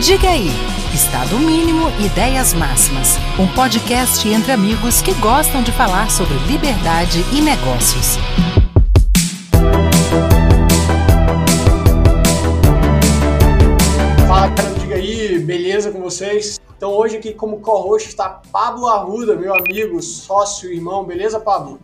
[0.00, 0.50] Diga aí,
[0.94, 7.40] Estado Mínimo Ideias Máximas, um podcast entre amigos que gostam de falar sobre liberdade e
[7.40, 8.18] negócios.
[14.28, 16.60] Fala, cara, diga aí, beleza com vocês?
[16.76, 21.80] Então hoje aqui como co-host está Pablo Arruda, meu amigo, sócio, irmão, beleza, Pablo?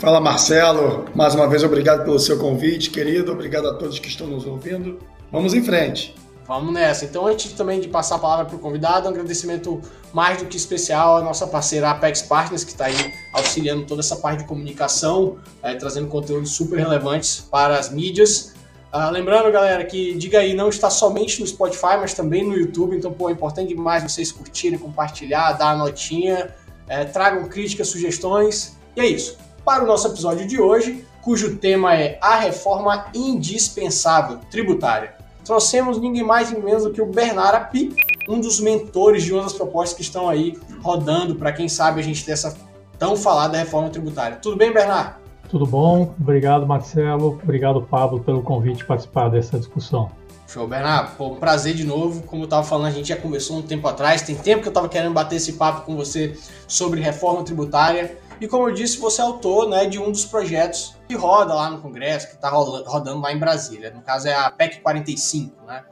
[0.00, 4.26] Fala Marcelo, mais uma vez obrigado pelo seu convite, querido, obrigado a todos que estão
[4.26, 4.98] nos ouvindo.
[5.30, 6.12] Vamos em frente.
[6.46, 7.04] Vamos nessa.
[7.04, 9.80] Então, antes também de passar a palavra para o convidado, um agradecimento
[10.12, 14.16] mais do que especial à nossa parceira Apex Partners, que está aí auxiliando toda essa
[14.16, 18.54] parte de comunicação, é, trazendo conteúdos super relevantes para as mídias.
[18.90, 22.96] Ah, lembrando, galera, que Diga aí não está somente no Spotify, mas também no YouTube.
[22.96, 26.54] Então, pô, é importante demais vocês curtirem, compartilhar, dar a notinha,
[26.88, 28.76] é, tragam críticas, sugestões.
[28.96, 29.38] E é isso.
[29.64, 36.22] Para o nosso episódio de hoje, cujo tema é a reforma indispensável tributária trouxemos ninguém
[36.22, 37.94] mais ninguém menos do que o Bernard Api,
[38.28, 42.04] um dos mentores de uma das propostas que estão aí rodando para quem sabe a
[42.04, 42.56] gente ter essa
[42.98, 44.36] tão falada reforma tributária.
[44.36, 45.16] Tudo bem, Bernard?
[45.48, 50.10] Tudo bom, obrigado Marcelo, obrigado Pablo pelo convite participar dessa discussão.
[50.52, 51.16] Show, Bernardo.
[51.16, 52.22] Pô, prazer de novo.
[52.24, 54.20] Como eu estava falando, a gente já conversou um tempo atrás.
[54.20, 56.36] Tem tempo que eu estava querendo bater esse papo com você
[56.68, 58.18] sobre reforma tributária.
[58.40, 61.70] E como eu disse, você é autor né, de um dos projetos que roda lá
[61.70, 63.90] no Congresso, que está rodando lá em Brasília.
[63.90, 65.64] No caso é a PEC 45.
[65.66, 65.84] Né?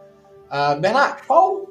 [0.50, 1.66] Uh, Bernardo, qual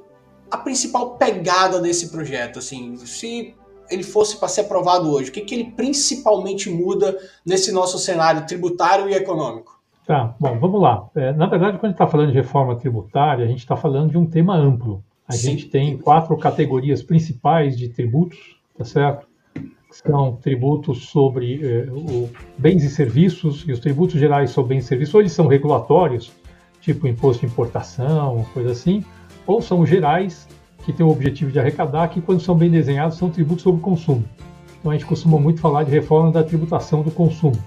[0.50, 2.60] a principal pegada desse projeto?
[2.60, 3.56] Assim, se
[3.90, 8.46] ele fosse para ser aprovado hoje, o que, que ele principalmente muda nesse nosso cenário
[8.46, 9.80] tributário e econômico?
[10.06, 11.08] Tá, bom, vamos lá.
[11.16, 14.10] É, na verdade, quando a gente está falando de reforma tributária, a gente está falando
[14.10, 15.04] de um tema amplo.
[15.28, 15.52] A Sim.
[15.52, 19.29] gente tem quatro categorias principais de tributos, tá certo?
[19.90, 24.88] São tributos sobre eh, o, bens e serviços, e os tributos gerais sobre bens e
[24.88, 26.32] serviços, ou eles são regulatórios,
[26.80, 29.04] tipo imposto de importação, coisa assim,
[29.48, 30.48] ou são gerais,
[30.86, 34.24] que têm o objetivo de arrecadar, que quando são bem desenhados são tributos sobre consumo.
[34.80, 37.58] Então a gente costuma muito falar de reforma da tributação do consumo.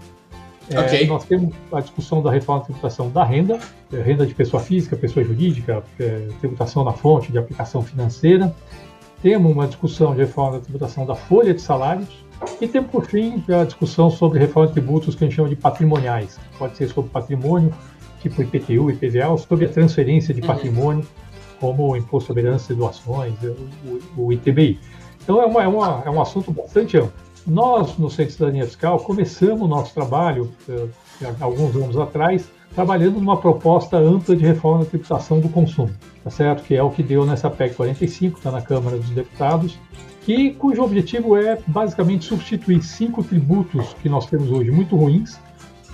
[0.71, 1.07] É, okay.
[1.07, 3.59] Nós temos a discussão da reforma da tributação da renda,
[3.93, 8.55] é, renda de pessoa física, pessoa jurídica, é, tributação na fonte de aplicação financeira,
[9.23, 12.09] temos uma discussão de reforma da tributação da folha de salários
[12.61, 15.55] e temos, por fim, a discussão sobre reforma de tributos que a gente chama de
[15.55, 16.41] patrimoniais.
[16.59, 17.73] Pode ser sobre patrimônio,
[18.21, 20.47] tipo IPTU, IPVA, ou sobre a transferência de uhum.
[20.49, 21.07] patrimônio,
[21.61, 23.35] como o Imposto sobre Herança e Doações,
[24.17, 24.81] o, o ITBI.
[25.23, 27.13] Então, é, uma, é, uma, é um assunto bastante amplo.
[27.47, 30.91] Nós, no Centro de Cidadania Fiscal, começamos o nosso trabalho, uh,
[31.41, 35.91] alguns anos atrás, trabalhando numa proposta ampla de reforma da tributação do consumo,
[36.25, 36.63] tá certo?
[36.63, 39.79] Que é o que deu nessa PEC 45, está na Câmara dos Deputados,
[40.23, 45.39] que cujo objetivo é basicamente substituir cinco tributos que nós temos hoje muito ruins,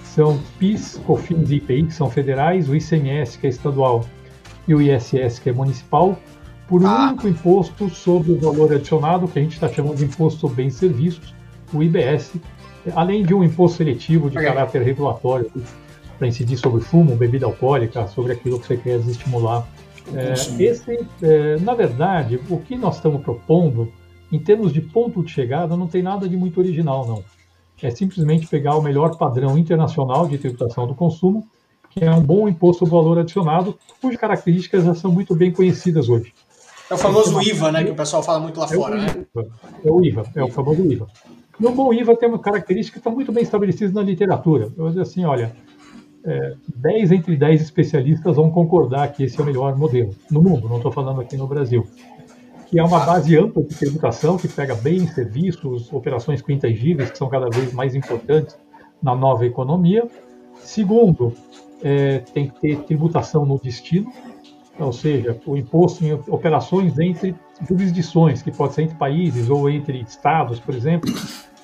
[0.05, 4.05] são PIS, COFINS e IPI, que são federais, o ICMS, que é estadual,
[4.67, 6.19] e o ISS, que é municipal,
[6.67, 7.09] por um ah.
[7.09, 10.75] único imposto sobre o valor adicionado, que a gente está chamando de imposto sobre bens
[10.75, 11.35] e serviços,
[11.73, 12.35] o IBS,
[12.95, 14.49] além de um imposto seletivo de okay.
[14.49, 15.51] caráter regulatório
[16.19, 19.67] para incidir sobre fumo, bebida alcoólica, sobre aquilo que você quer estimular.
[20.15, 23.93] É, esse, é, na verdade, o que nós estamos propondo,
[24.33, 27.23] em termos de ponto de chegada, não tem nada de muito original, não.
[27.81, 31.47] É simplesmente pegar o melhor padrão internacional de tributação do consumo,
[31.91, 36.09] que é um bom imposto sobre valor adicionado, cujas características já são muito bem conhecidas
[36.09, 36.35] hoje.
[36.91, 39.27] É o famoso IVA, né, que o pessoal fala muito lá é fora, né?
[39.85, 41.07] É o IVA, é o famoso IVA.
[41.61, 44.65] No bom IVA tem uma característica que está muito bem estabelecida na literatura.
[44.65, 45.55] Eu vou dizer assim, olha,
[46.25, 50.69] é, 10 entre 10 especialistas vão concordar que esse é o melhor modelo no mundo,
[50.69, 51.87] não estou falando aqui no Brasil.
[52.67, 57.17] Que é uma base ampla de tributação que pega bens, serviços, operações com intangíveis, que
[57.17, 58.59] são cada vez mais importantes
[59.03, 60.07] na nova economia.
[60.57, 61.33] Segundo,
[61.83, 64.13] é, tem que ter tributação no destino,
[64.79, 67.35] ou seja, o imposto em operações entre
[67.67, 71.11] jurisdições, que pode ser entre países ou entre estados, por exemplo.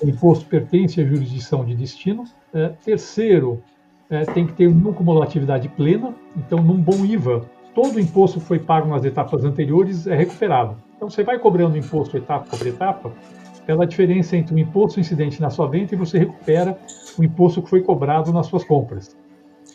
[0.01, 2.25] O imposto pertence à jurisdição de destino.
[2.53, 3.61] É, terceiro,
[4.15, 6.13] é, tem que ter uma cumulatividade plena.
[6.35, 10.77] Então, num bom IVA, todo o imposto que foi pago nas etapas anteriores é recuperado.
[10.95, 13.11] Então, você vai cobrando imposto etapa por etapa,
[13.65, 16.77] pela diferença entre o imposto incidente na sua venda e você recupera
[17.17, 19.15] o imposto que foi cobrado nas suas compras.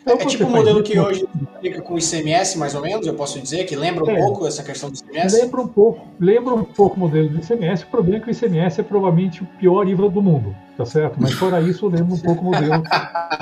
[0.02, 1.28] Então, é tipo o modelo que hoje
[1.60, 4.46] fica com o ICMS, mais ou menos, eu posso dizer, que lembra um é, pouco
[4.46, 5.36] essa questão do ICMS?
[5.36, 7.84] Lembra um pouco, lembra um pouco o modelo do ICMS.
[7.84, 11.16] O problema é que o ICMS é provavelmente o pior IVA do mundo, tá certo?
[11.20, 12.82] Mas fora isso, lembra um pouco o modelo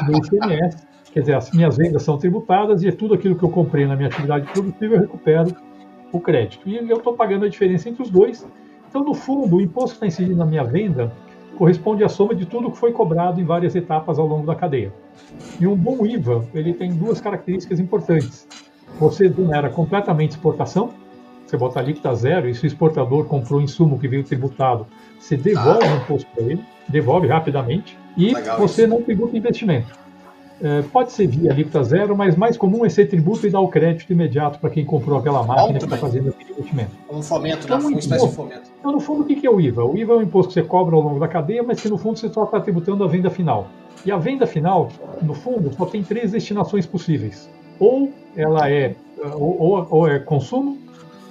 [0.06, 0.87] do ICMS.
[1.18, 3.96] Quer dizer, as minhas vendas são tributadas e é tudo aquilo que eu comprei na
[3.96, 5.52] minha atividade produtiva eu recupero
[6.12, 6.68] o crédito.
[6.68, 8.46] E eu estou pagando a diferença entre os dois.
[8.88, 11.12] Então, no fundo, o imposto que está incidido na minha venda
[11.56, 14.92] corresponde à soma de tudo que foi cobrado em várias etapas ao longo da cadeia.
[15.58, 18.46] E um bom IVA, ele tem duas características importantes.
[19.00, 20.90] Você era completamente exportação,
[21.44, 24.86] você bota alíquota zero e se o exportador comprou insumo que veio tributado,
[25.18, 25.94] você devolve ah.
[25.94, 28.90] o imposto para ele, devolve rapidamente, e Legal você isso.
[28.90, 29.97] não tributa investimento.
[30.60, 33.68] É, pode ser via alíquota zero, mas mais comum é ser tributo e dar o
[33.68, 36.90] crédito imediato para quem comprou aquela máquina que está fazendo aquele investimento.
[37.08, 38.62] Um fomento, então, uma espécie de fomento.
[38.78, 39.84] Então, no fundo, o que é o IVA?
[39.84, 41.96] O IVA é um imposto que você cobra ao longo da cadeia, mas que no
[41.96, 43.68] fundo você só está tributando a venda final.
[44.04, 44.88] E a venda final,
[45.22, 47.48] no fundo, só tem três destinações possíveis.
[47.78, 48.96] Ou ela é,
[49.34, 50.78] ou, ou é consumo,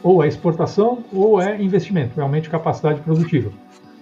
[0.02, 3.52] ou é exportação, ou é investimento, realmente capacidade produtiva.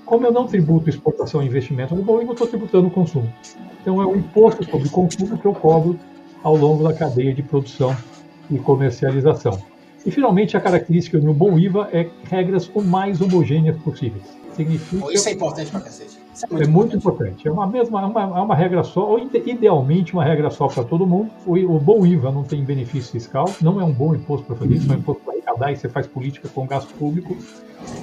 [0.05, 3.31] Como eu não tributo exportação e investimento no Boeing, eu estou tributando o consumo.
[3.81, 5.99] Então é um imposto sobre consumo que eu cobro
[6.43, 7.95] ao longo da cadeia de produção
[8.49, 9.59] e comercialização.
[10.05, 14.23] E finalmente a característica um bom IVA é regras o mais homogêneas possíveis.
[14.55, 16.19] Significa isso é importante para cacete.
[16.33, 17.47] Isso é muito, é muito importante.
[17.47, 20.83] É uma mesma, é uma, é uma regra só, ou idealmente uma regra só para
[20.83, 21.31] todo mundo.
[21.45, 24.75] O, o, bom IVA não tem benefício fiscal, não é um bom imposto para fazer
[24.75, 27.35] isso, é um imposto para arrecadar e você faz política com gasto público.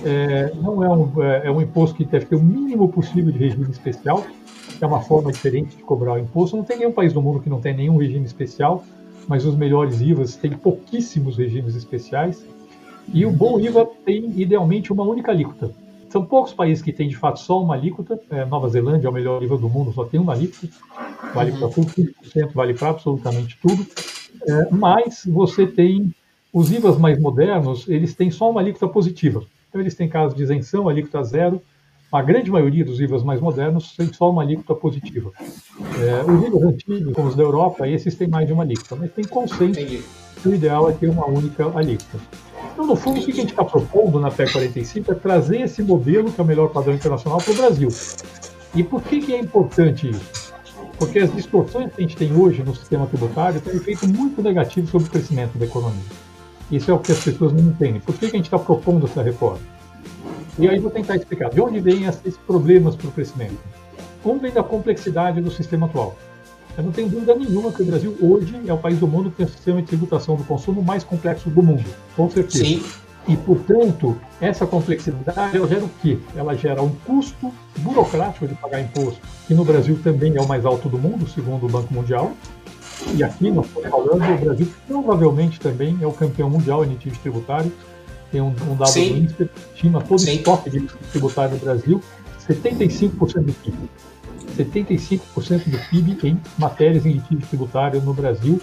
[0.04, 3.38] É, não é um, é, é um imposto que deve ter o mínimo possível de
[3.38, 4.24] regime especial,
[4.78, 6.56] que é uma forma diferente de cobrar o imposto.
[6.56, 8.84] Não tem nenhum país do mundo que não tem nenhum regime especial,
[9.28, 12.44] mas os melhores IVAs têm pouquíssimos regimes especiais.
[13.12, 15.70] E o bom IVA tem, idealmente, uma única alíquota.
[16.08, 18.20] São poucos países que têm, de fato, só uma alíquota.
[18.30, 20.68] É, Nova Zelândia é o melhor IVA do mundo, só tem uma alíquota.
[21.34, 23.86] Vale para tudo, 5%, vale para absolutamente tudo.
[24.46, 26.14] É, mas você tem
[26.52, 29.42] os IVAs mais modernos, eles têm só uma alíquota positiva.
[29.72, 31.62] Então, eles têm casos de isenção, alíquota zero.
[32.12, 35.32] A grande maioria dos IVAs mais modernos tem só uma alíquota positiva.
[35.40, 39.10] É, os IVAs antigos, como os da Europa, esses têm mais de uma alíquota, mas
[39.12, 42.20] tem consenso que o ideal é ter uma única alíquota.
[42.74, 45.82] Então, no fundo, o que a gente está propondo na PEC 45 é trazer esse
[45.82, 47.88] modelo, que é o melhor padrão internacional, para o Brasil.
[48.74, 50.52] E por que, que é importante isso?
[50.98, 54.42] Porque as distorções que a gente tem hoje no sistema tributário têm um efeito muito
[54.42, 56.31] negativo sobre o crescimento da economia.
[56.72, 58.00] Isso é o que as pessoas não entendem.
[58.00, 59.60] Por que, que a gente está propondo essa reforma?
[60.58, 63.58] E aí vou tentar explicar de onde vêm esses problemas para o crescimento.
[64.24, 66.16] Um vem da complexidade do sistema atual.
[66.76, 69.36] Eu não tenho dúvida nenhuma que o Brasil hoje é o país do mundo que
[69.36, 71.84] tem o sistema de tributação do consumo mais complexo do mundo,
[72.16, 72.64] com certeza.
[72.64, 72.82] Sim.
[73.28, 76.18] E, portanto, essa complexidade ela gera o quê?
[76.34, 80.64] Ela gera um custo burocrático de pagar imposto, que no Brasil também é o mais
[80.64, 82.32] alto do mundo, segundo o Banco Mundial,
[83.14, 87.18] e aqui nós estamos falando, o Brasil provavelmente também é o campeão mundial em litígio
[87.20, 87.72] tributário.
[88.30, 89.12] Tem um, um dado Sim.
[89.12, 92.00] do INSPER que estima todo o estoque de litígio tributário no Brasil,
[92.48, 93.90] 75% do PIB.
[94.56, 98.60] 75% do PIB em matérias em litígio tributário no Brasil.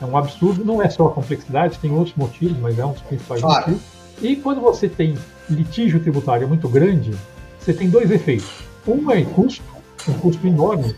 [0.00, 3.02] É um absurdo, não é só a complexidade, tem outros motivos, mas é um dos
[3.02, 3.70] principais claro.
[3.70, 3.82] motivos.
[4.20, 5.16] E quando você tem
[5.48, 7.14] litígio tributário muito grande,
[7.58, 8.48] você tem dois efeitos.
[8.86, 9.64] Um é custo,
[10.08, 10.94] um custo enorme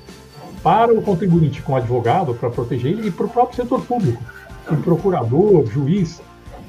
[0.62, 4.22] para o contribuinte com advogado, para proteger ele, e para o próprio setor público,
[4.70, 6.20] o procurador, juiz,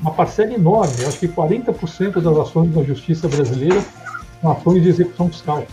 [0.01, 3.83] uma parcela enorme, acho que 40% das ações da justiça brasileira
[4.41, 5.65] são ações de execução fiscal.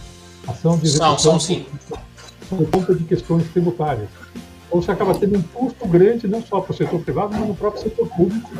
[0.48, 1.66] Ação de execução são, são sim.
[2.48, 4.08] por conta de questões tributárias.
[4.70, 7.54] Ou você acaba tendo um custo grande, não só para o setor privado, mas no
[7.54, 8.50] próprio setor público,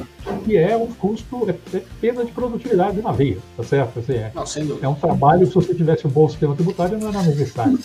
[0.45, 3.99] que é um custo, é, é perda de produtividade na veia, tá certo?
[3.99, 7.23] Assim, é, não, é um trabalho, se você tivesse um bom sistema tributário, não era
[7.23, 7.79] necessário.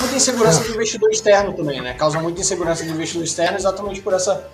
[0.00, 0.68] Muita insegurança é.
[0.68, 1.94] do investidor externo também, né?
[1.94, 4.48] Causa muita insegurança do investidor externo exatamente por essa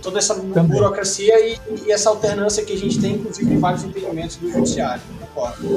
[0.00, 0.64] toda essa também.
[0.68, 5.02] burocracia e, e, essa alternância que a gente tem, inclusive, em vários entendimentos do judiciário.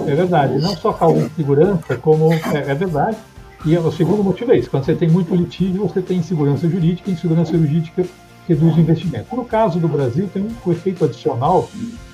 [0.08, 0.60] É verdade.
[0.60, 3.18] Não só causa insegurança, como é, é verdade
[3.66, 7.10] e o segundo motivo é isso: quando você tem muito litígio, você tem insegurança jurídica,
[7.10, 8.06] e insegurança jurídica
[8.48, 9.36] reduz o investimento.
[9.36, 11.68] No caso do Brasil, tem um efeito adicional,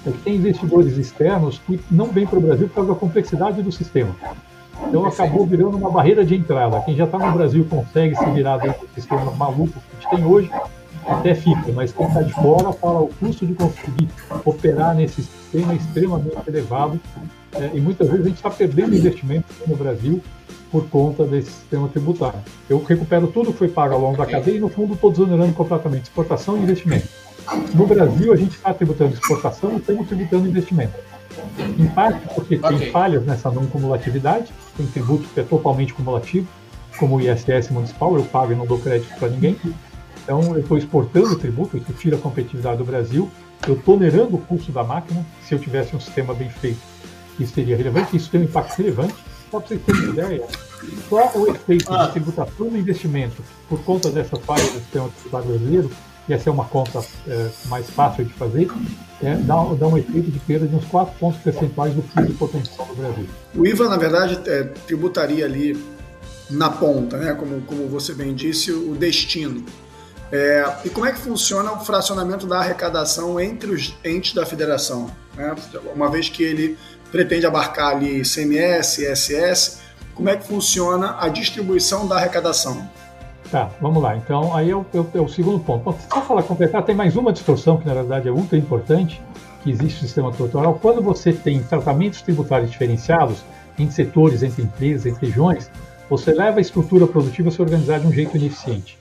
[0.06, 3.62] é que tem investidores externos que não vêm para o Brasil por causa da complexidade
[3.62, 4.16] do sistema.
[4.88, 6.80] Então acabou virando uma barreira de entrada.
[6.82, 10.16] Quem já está no Brasil consegue se virar dentro do sistema maluco que a gente
[10.16, 10.50] tem hoje,
[11.06, 14.08] até fica, mas quem está de fora fala o custo de conseguir
[14.46, 17.00] operar nesse sistema é extremamente elevado
[17.54, 20.22] é, e muitas vezes a gente está perdendo investimento no Brasil
[20.72, 22.40] por conta desse sistema tributário.
[22.70, 25.54] Eu recupero tudo que foi pago ao longo da cadeia e, no fundo, estou desonerando
[25.54, 27.08] completamente exportação e investimento.
[27.76, 30.94] No Brasil, a gente está tributando exportação e estamos tributando investimento.
[31.78, 32.78] Em parte porque okay.
[32.78, 36.48] tem falhas nessa não cumulatividade, tem tributo que é totalmente cumulativo,
[36.98, 39.58] como o ISS municipal, eu pago e não dou crédito para ninguém.
[40.24, 43.30] Então, eu estou exportando tributo, isso tira a competitividade do Brasil.
[43.68, 45.26] Eu estou onerando o custo da máquina.
[45.44, 46.80] Se eu tivesse um sistema bem feito,
[47.40, 48.16] isso seria relevante.
[48.16, 49.16] Isso tem um impacto relevante
[49.52, 50.48] só para vocês terem ideia,
[51.10, 52.06] só o efeito ah.
[52.06, 55.92] de tributação no investimento, por conta dessa falha do sistema tributário brasileiro,
[56.30, 58.70] e essa é uma conta é, mais fácil de fazer,
[59.22, 62.88] é, dá, dá, um efeito de perda de uns 4 pontos percentuais do PIB potencial
[62.88, 63.28] do Brasil.
[63.56, 65.78] O IVA, na verdade, é, tributaria ali
[66.50, 67.34] na ponta, né?
[67.34, 69.66] como, como você bem disse, o destino.
[70.32, 75.12] É, e como é que funciona o fracionamento da arrecadação entre os entes da federação?
[75.36, 75.56] né?
[75.94, 76.78] uma vez que ele
[77.12, 79.82] pretende abarcar ali CMS, ISS,
[80.16, 82.88] como é que funciona a distribuição da arrecadação?
[83.52, 84.16] Tá, vamos lá.
[84.16, 85.94] Então, aí é o, é o segundo ponto.
[86.10, 89.22] Só falar completar, tem mais uma distorção que na verdade é ultra importante,
[89.62, 90.74] que existe no sistema tributário.
[90.82, 93.44] Quando você tem tratamentos tributários diferenciados
[93.78, 95.70] em setores, entre empresas, entre regiões,
[96.10, 98.98] você leva a estrutura produtiva a se organizar de um jeito ineficiente.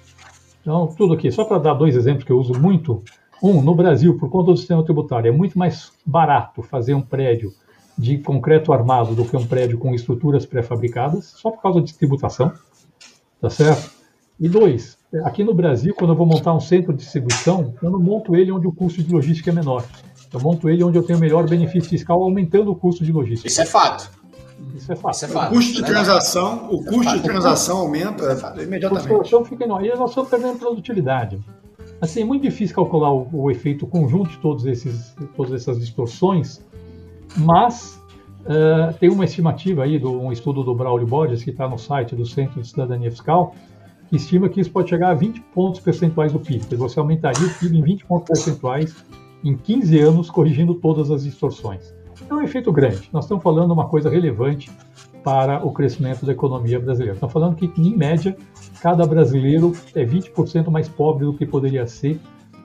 [0.61, 3.03] Então, tudo aqui, só para dar dois exemplos que eu uso muito.
[3.43, 7.53] Um, no Brasil, por conta do sistema tributário, é muito mais barato fazer um prédio
[8.01, 12.51] de concreto armado do que um prédio com estruturas pré-fabricadas, só por causa de tributação,
[13.41, 13.91] tá certo?
[14.39, 18.01] E dois, aqui no Brasil, quando eu vou montar um centro de distribuição, eu não
[18.01, 19.85] monto ele onde o custo de logística é menor.
[20.33, 23.49] Eu monto ele onde eu tenho melhor benefício fiscal, aumentando o custo de logística.
[23.49, 24.11] Isso é fato.
[24.75, 25.15] Isso é fato.
[25.15, 25.53] Isso é fato.
[25.53, 29.13] O custo de transação, o custo de transação aumenta é imediatamente.
[29.13, 29.89] O custo fica enorme.
[29.89, 31.39] E nós estamos perdendo produtividade.
[32.01, 36.65] Assim, é muito difícil calcular o, o, efeito conjunto de todos esses, todas essas distorções,
[37.37, 38.03] mas
[38.41, 42.15] uh, tem uma estimativa aí, do, um estudo do Braulio Borges, que está no site
[42.15, 43.55] do Centro de Cidadania Fiscal,
[44.09, 46.75] que estima que isso pode chegar a 20 pontos percentuais do PIB.
[46.77, 48.95] Você aumentaria o PIB em 20 pontos percentuais
[49.45, 51.95] em 15 anos, corrigindo todas as distorções.
[52.29, 53.09] É um efeito grande.
[53.13, 54.71] Nós estamos falando uma coisa relevante
[55.23, 57.15] para o crescimento da economia brasileira.
[57.15, 58.37] Estamos falando que, em média,
[58.83, 62.21] cada brasileiro é 20% mais pobre do que poderia ser,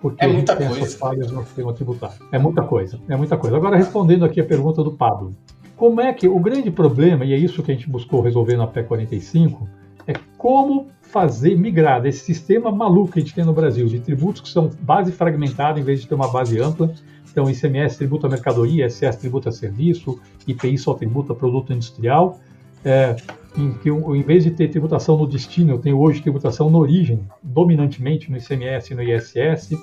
[0.09, 0.81] porque é a gente tem coisa.
[0.81, 2.17] essas falhas no sistema tributário.
[2.31, 3.57] É muita coisa, é muita coisa.
[3.57, 5.33] Agora, respondendo aqui a pergunta do Pablo.
[5.75, 8.67] Como é que o grande problema, e é isso que a gente buscou resolver na
[8.67, 9.67] PE 45,
[10.07, 14.41] é como fazer migrar desse sistema maluco que a gente tem no Brasil, de tributos
[14.41, 16.93] que são base fragmentada em vez de ter uma base ampla,
[17.31, 22.39] então, ICMS tributa mercadoria, ISS tributa serviço, IPI só tributa produto industrial.
[22.83, 23.15] É,
[23.57, 27.19] em que em vez de ter tributação no destino, eu tenho hoje tributação na origem,
[27.41, 29.77] dominantemente no ICMS e no ISS.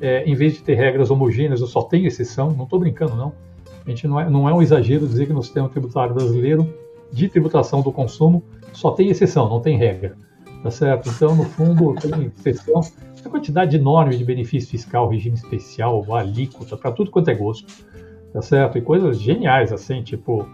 [0.00, 2.52] É, em vez de ter regras homogêneas, eu só tenho exceção.
[2.52, 3.32] Não estou brincando, não.
[3.84, 6.72] A gente não é, não é um exagero dizer que no sistema tributário brasileiro,
[7.12, 10.16] de tributação do consumo, só tem exceção, não tem regra.
[10.62, 11.08] Tá certo?
[11.08, 12.82] Então, no fundo, tem exceção
[13.28, 17.72] a quantidade enorme de benefício fiscal, regime especial, alíquota, para tudo quanto é gosto,
[18.32, 18.78] tá certo?
[18.78, 20.48] E coisas geniais, assim, tipo,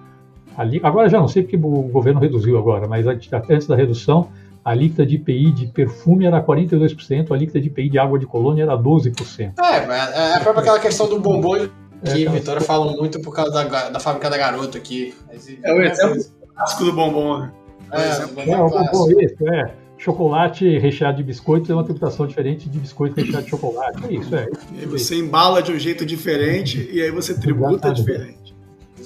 [0.56, 4.28] ali, agora já não sei porque o governo reduziu agora, mas antes da redução,
[4.64, 8.26] a alíquota de IPI de perfume era 42%, a alíquota de IPI de água de
[8.26, 9.52] colônia era 12%.
[9.58, 11.68] É, é, é a própria aquela questão do bombom
[12.04, 15.14] que é, Vitória fala muito por causa da, da fábrica da garota aqui.
[15.62, 16.22] É o exemplo
[16.54, 17.52] clássico do bombom, né?
[17.90, 22.68] É, é, é, o bombom, isso, é chocolate recheado de biscoito é uma tributação diferente
[22.68, 24.04] de biscoito recheado de chocolate.
[24.06, 24.48] É isso, é.
[24.74, 28.04] E aí você embala de um jeito diferente e aí você tributa Exatamente.
[28.04, 28.43] diferente.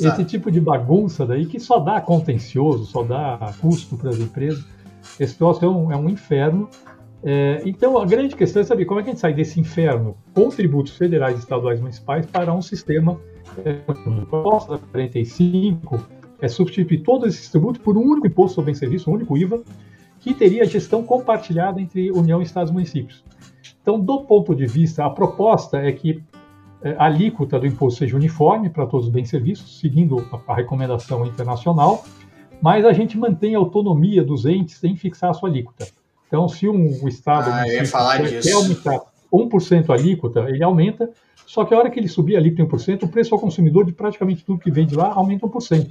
[0.07, 4.65] Esse tipo de bagunça daí que só dá contencioso, só dá custo para as empresas.
[5.19, 6.69] Esse troço é um, é um inferno.
[7.23, 10.17] É, então a grande questão é saber como é que a gente sai desse inferno
[10.33, 13.19] com tributos federais, estaduais e municipais para um sistema.
[13.65, 13.73] É,
[14.29, 15.99] proposta da 45
[16.41, 19.63] é substituir todos esses tributos por um único imposto sobre serviço, um único IVA,
[20.21, 23.25] que teria gestão compartilhada entre União, Estados e municípios.
[23.83, 26.23] Então, do ponto de vista, a proposta é que
[26.97, 30.55] a alíquota do imposto seja uniforme para todos os bens e serviços, seguindo a, a
[30.55, 32.05] recomendação internacional,
[32.61, 35.87] mas a gente mantém a autonomia dos entes em fixar a sua alíquota.
[36.27, 39.01] Então, se um Estado ah, quer, quer aumentar
[39.33, 41.11] 1% a alíquota, ele aumenta,
[41.47, 43.85] só que a hora que ele subir a alíquota em 1%, o preço ao consumidor
[43.85, 45.91] de praticamente tudo que vem de lá aumenta 1%.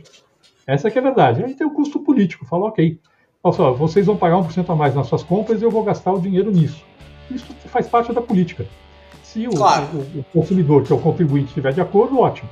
[0.66, 1.44] Essa que é a verdade.
[1.44, 3.00] Aí tem o custo político, fala, ok,
[3.44, 6.12] Olha só, vocês vão pagar 1% a mais nas suas compras e eu vou gastar
[6.12, 6.84] o dinheiro nisso.
[7.30, 8.66] Isso faz parte da política.
[9.38, 9.86] Se o, claro.
[9.94, 12.50] o, o consumidor, que é o contribuinte, estiver de acordo, ótimo.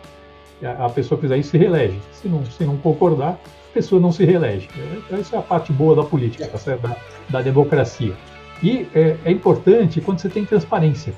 [0.61, 1.99] A pessoa fizer isso, se reelege.
[2.13, 3.39] Se não, se não concordar,
[3.71, 4.69] a pessoa não se reelege.
[5.07, 6.95] Então, essa é a parte boa da política, tá da,
[7.27, 8.13] da democracia.
[8.61, 11.11] E é, é importante quando você tem transparência.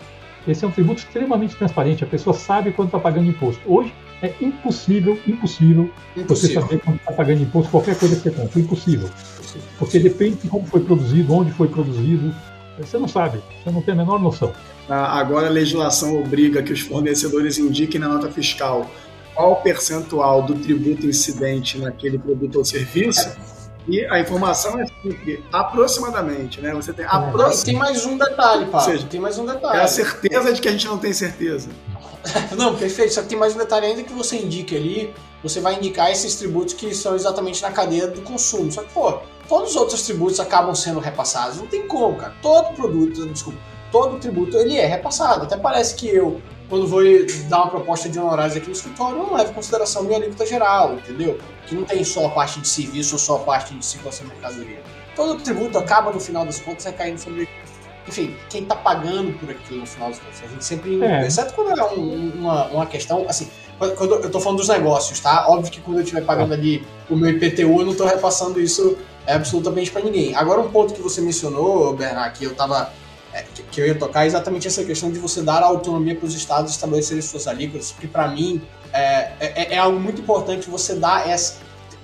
[0.48, 3.62] Esse é um tributo extremamente transparente, a pessoa sabe quanto está pagando imposto.
[3.66, 6.26] Hoje é impossível, impossível, impossível.
[6.28, 8.60] você saber quanto está pagando imposto qualquer coisa que você compra.
[8.60, 9.10] Impossível.
[9.78, 12.34] Porque depende de como foi produzido, onde foi produzido.
[12.80, 14.54] Você não sabe, você não tem a menor noção.
[14.88, 18.90] Ah, agora a legislação obriga que os fornecedores indiquem na nota fiscal
[19.38, 23.30] qual o percentual do tributo incidente naquele produto ou serviço.
[23.88, 26.74] E a informação é sempre aproximadamente, né?
[26.74, 27.66] Você tem aproximadamente.
[27.66, 28.86] Tem mais um detalhe, Paulo.
[28.86, 29.80] Ou seja, tem mais um detalhe.
[29.80, 31.70] É a certeza de que a gente não tem certeza.
[32.58, 33.14] não, perfeito.
[33.14, 35.14] Só que tem mais um detalhe ainda que você indique ali.
[35.42, 38.70] Você vai indicar esses tributos que são exatamente na cadeia do consumo.
[38.70, 41.58] Só que, pô, todos os outros tributos acabam sendo repassados.
[41.58, 42.34] Não tem como, cara.
[42.42, 43.60] Todo produto, desculpa,
[43.92, 45.44] todo tributo ele é repassado.
[45.44, 47.02] Até parece que eu, quando vou
[47.50, 50.94] dar uma proposta de honorários aqui no escritório, não levo em consideração minha alíquota geral,
[50.96, 51.38] entendeu?
[51.66, 54.34] Que não tem só a parte de serviço ou só a parte de circulação de
[54.34, 54.82] mercadoria.
[55.16, 57.50] Todo tributo acaba, no final das contas, recaindo sobre
[58.08, 60.42] enfim, quem está pagando por aquilo no final dos contos.
[60.42, 61.28] A gente sempre, é.
[61.28, 65.46] exceto quando é um, uma, uma questão, assim, quando eu estou falando dos negócios, tá?
[65.50, 68.98] Óbvio que quando eu estiver pagando ali o meu IPTU, eu não estou repassando isso
[69.28, 70.34] é, absolutamente para ninguém.
[70.34, 72.92] Agora, um ponto que você mencionou, Bernard, que eu tava
[73.34, 76.34] é, que eu ia tocar é exatamente essa questão de você dar autonomia para os
[76.34, 78.62] estados estabelecerem suas alíquotas, porque para mim
[78.94, 81.58] é, é, é, algo muito importante você dar essa,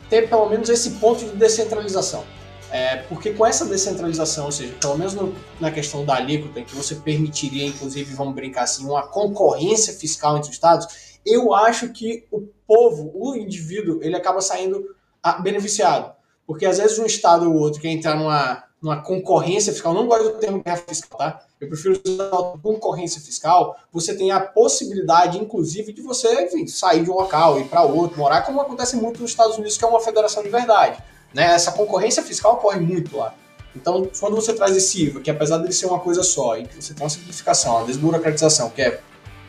[0.09, 2.25] ter pelo menos esse ponto de descentralização.
[2.69, 6.63] É, porque com essa descentralização, ou seja, pelo menos no, na questão da alíquota, em
[6.63, 11.89] que você permitiria, inclusive, vamos brincar assim, uma concorrência fiscal entre os estados, eu acho
[11.89, 14.83] que o povo, o indivíduo, ele acaba saindo
[15.21, 16.13] ah, beneficiado.
[16.53, 20.33] Porque às vezes um estado ou outro quer entrar numa, numa concorrência fiscal, não gosto
[20.33, 21.41] do termo guerra fiscal, tá?
[21.59, 22.29] Eu prefiro usar
[22.61, 23.75] concorrência fiscal.
[23.91, 28.19] Você tem a possibilidade, inclusive, de você enfim, sair de um local, ir para outro,
[28.19, 31.01] morar, como acontece muito nos Estados Unidos, que é uma federação de verdade.
[31.33, 31.45] Né?
[31.55, 33.33] Essa concorrência fiscal ocorre muito lá.
[33.75, 36.93] Então, quando você traz esse IVA, que apesar dele ser uma coisa só, e você
[36.93, 38.99] tem uma simplificação, uma desburocratização, que é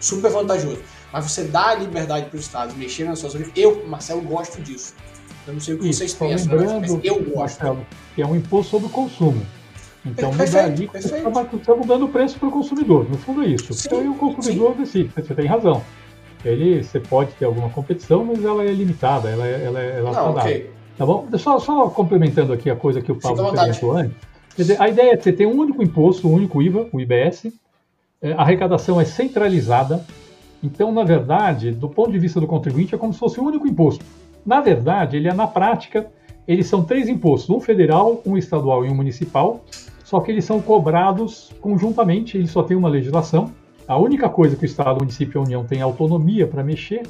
[0.00, 0.82] super vantajoso,
[1.12, 4.94] mas você dá a liberdade para os estados mexerem nas suas eu, Marcelo, gosto disso.
[5.46, 7.36] Eu não sei o que Isso, vocês pensam, mas eu gosto.
[7.36, 9.44] Marcelo, que é um imposto sobre o consumo.
[10.06, 13.08] Então, mudar ali, você está mudando o preço para o consumidor.
[13.08, 13.72] No fundo é isso.
[13.72, 14.80] Sim, então, o consumidor sim.
[14.82, 15.10] decide.
[15.14, 15.82] Você tem razão.
[16.44, 20.12] Ele, você pode ter alguma competição, mas ela é limitada, ela, é, ela, é, ela
[20.12, 20.70] não, okay.
[20.96, 21.26] Tá bom?
[21.38, 24.14] Só, só complementando aqui a coisa que o Paulo perguntou antes.
[24.54, 27.46] Dizer, a ideia é que você tem um único imposto, um único IVA, o IBS.
[28.20, 30.04] É, a arrecadação é centralizada.
[30.62, 33.66] Então, na verdade, do ponto de vista do contribuinte, é como se fosse um único
[33.66, 34.04] imposto.
[34.44, 36.06] Na verdade, ele é na prática,
[36.46, 39.64] eles são três impostos, um federal, um estadual e um municipal,
[40.04, 43.50] só que eles são cobrados conjuntamente, eles só têm uma legislação.
[43.88, 47.02] A única coisa que o Estado, o município e a União têm autonomia para mexer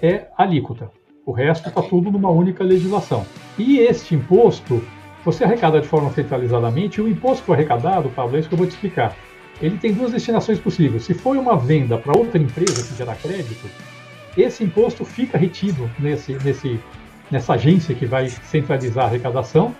[0.00, 0.90] é a alíquota.
[1.24, 3.24] O resto está tudo numa única legislação.
[3.58, 4.82] E este imposto,
[5.24, 8.54] você arrecada de forma centralizadamente, e o imposto que foi arrecadado, Pablo, é isso que
[8.54, 9.16] eu vou te explicar.
[9.62, 11.04] Ele tem duas destinações possíveis.
[11.04, 13.66] Se for uma venda para outra empresa que gera crédito,
[14.36, 16.80] esse imposto fica retido nesse, nesse,
[17.30, 19.74] nessa agência que vai centralizar a arrecadação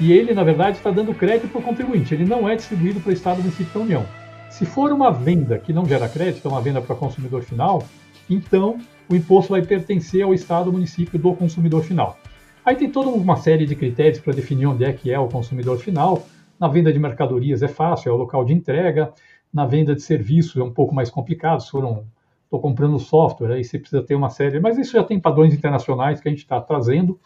[0.00, 2.14] e ele, na verdade, está dando crédito para o contribuinte.
[2.14, 4.06] Ele não é distribuído para o Estado, município da União.
[4.48, 7.84] Se for uma venda que não gera crédito, é uma venda para consumidor final,
[8.28, 12.18] então o imposto vai pertencer ao Estado, município do consumidor final.
[12.64, 15.78] Aí tem toda uma série de critérios para definir onde é que é o consumidor
[15.78, 16.26] final.
[16.58, 19.12] Na venda de mercadorias é fácil, é o local de entrega.
[19.52, 22.04] Na venda de serviços é um pouco mais complicado, se for um
[22.50, 26.20] estou comprando software, aí você precisa ter uma série, mas isso já tem padrões internacionais
[26.20, 27.18] que a gente está trazendo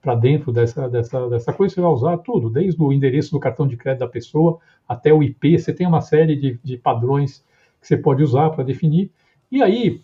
[0.00, 3.66] para dentro dessa, dessa, dessa coisa, você vai usar tudo, desde o endereço do cartão
[3.66, 7.44] de crédito da pessoa até o IP, você tem uma série de, de padrões
[7.78, 9.12] que você pode usar para definir,
[9.52, 10.00] e aí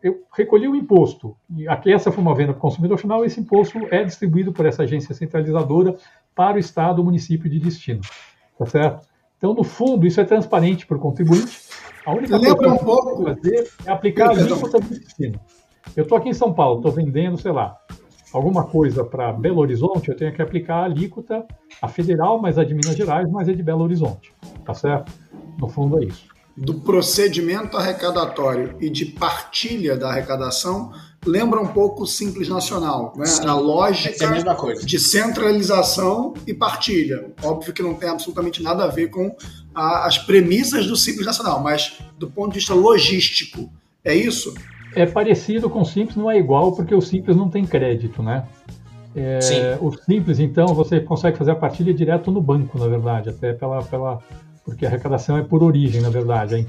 [0.00, 3.40] eu recolhi o imposto, e aqui essa foi uma venda para o consumidor final, esse
[3.40, 5.96] imposto é distribuído por essa agência centralizadora
[6.36, 8.00] para o estado ou município de destino,
[8.56, 9.09] tá certo?
[9.40, 11.62] Então, no fundo, isso é transparente para o contribuinte,
[12.04, 13.24] a única coisa que eu um pouco...
[13.24, 15.40] fazer é aplicar a alíquota do destino.
[15.96, 17.74] Eu estou aqui em São Paulo, estou vendendo, sei lá,
[18.34, 21.46] alguma coisa para Belo Horizonte, eu tenho que aplicar a alíquota,
[21.80, 24.30] a federal, mas a de Minas Gerais, mas é de Belo Horizonte.
[24.62, 25.10] Tá certo?
[25.58, 26.28] No fundo é isso.
[26.60, 30.92] Do procedimento arrecadatório e de partilha da arrecadação,
[31.24, 33.24] lembra um pouco o Simples Nacional, né?
[33.46, 37.32] a lógica é a de centralização e partilha.
[37.42, 39.34] Óbvio que não tem absolutamente nada a ver com
[39.74, 43.70] a, as premissas do Simples Nacional, mas do ponto de vista logístico,
[44.04, 44.52] é isso?
[44.94, 48.46] É parecido com o Simples, não é igual, porque o Simples não tem crédito, né?
[49.16, 49.60] É, Sim.
[49.80, 53.82] O Simples, então, você consegue fazer a partilha direto no banco, na verdade, até pela,
[53.82, 54.20] pela
[54.70, 56.66] porque a arrecadação é por origem, na verdade.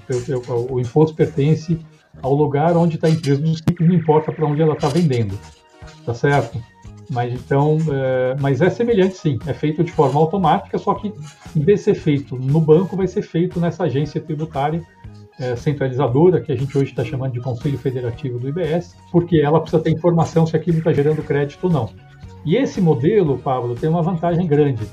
[0.70, 1.80] O, imposto pertence
[2.22, 3.42] ao lugar onde está a empresa
[3.80, 5.38] não importa para onde ela está vendendo,
[6.06, 6.62] tá certo?
[7.10, 11.14] Mas então, é, mas é semelhante sim, é feito de forma automática, só que
[11.56, 14.82] em vez de ser feito no banco, vai ser feito nessa agência tributária
[15.40, 19.60] é, centralizadora, que a gente hoje está chamando de Conselho Federativo do IBS, porque ela
[19.60, 21.90] precisa ter informação se aquilo está gerando crédito ou não.
[22.46, 24.84] E esse modelo, Pablo, tem uma vantagem grande,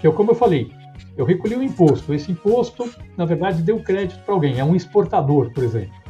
[0.00, 0.70] que é como eu falei,
[1.16, 5.50] eu recolhi um imposto, esse imposto, na verdade, deu crédito para alguém, é um exportador,
[5.52, 6.02] por exemplo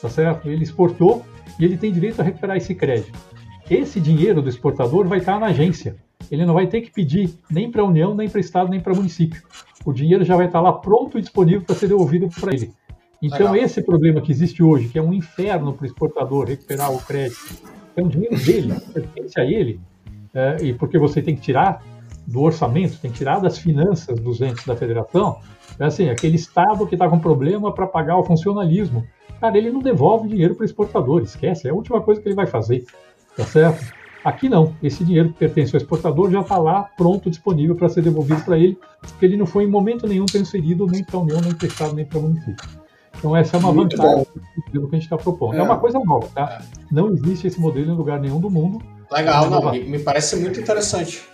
[0.00, 0.48] tá certo?
[0.48, 1.24] Ele exportou
[1.58, 3.18] e ele tem direito a recuperar esse crédito.
[3.70, 5.96] Esse dinheiro do exportador vai estar na agência.
[6.30, 8.80] Ele não vai ter que pedir nem para a União, nem para o Estado, nem
[8.80, 9.42] para o município.
[9.84, 12.72] O dinheiro já vai estar lá pronto e disponível para ser devolvido para ele.
[13.22, 13.56] Então, Legal.
[13.56, 17.56] esse problema que existe hoje, que é um inferno para o exportador recuperar o crédito,
[17.96, 19.80] é um dinheiro dele, pertence a ele,
[20.32, 21.82] é, e porque você tem que tirar
[22.30, 25.38] do orçamento, tem que tirar das finanças dos entes da federação,
[25.78, 29.06] é assim, aquele Estado que está com problema para pagar o funcionalismo
[29.40, 32.34] cara, ele não devolve dinheiro para o exportador, esquece, é a última coisa que ele
[32.34, 32.84] vai fazer,
[33.36, 33.98] tá certo?
[34.22, 38.02] Aqui não, esse dinheiro que pertence ao exportador já está lá pronto, disponível para ser
[38.02, 41.40] devolvido para ele, porque ele não foi em momento nenhum transferido nem para a União,
[41.40, 42.68] nem emprestado, nem para o município.
[43.16, 44.26] Então essa é uma Muito vantagem
[44.72, 45.54] do que a gente está propondo.
[45.54, 45.58] É.
[45.58, 45.62] é.
[45.62, 46.60] uma coisa nova, tá?
[46.60, 46.94] É.
[46.94, 48.82] Não existe esse modelo em lugar nenhum do mundo.
[49.10, 51.26] Legal, não, me parece muito interessante.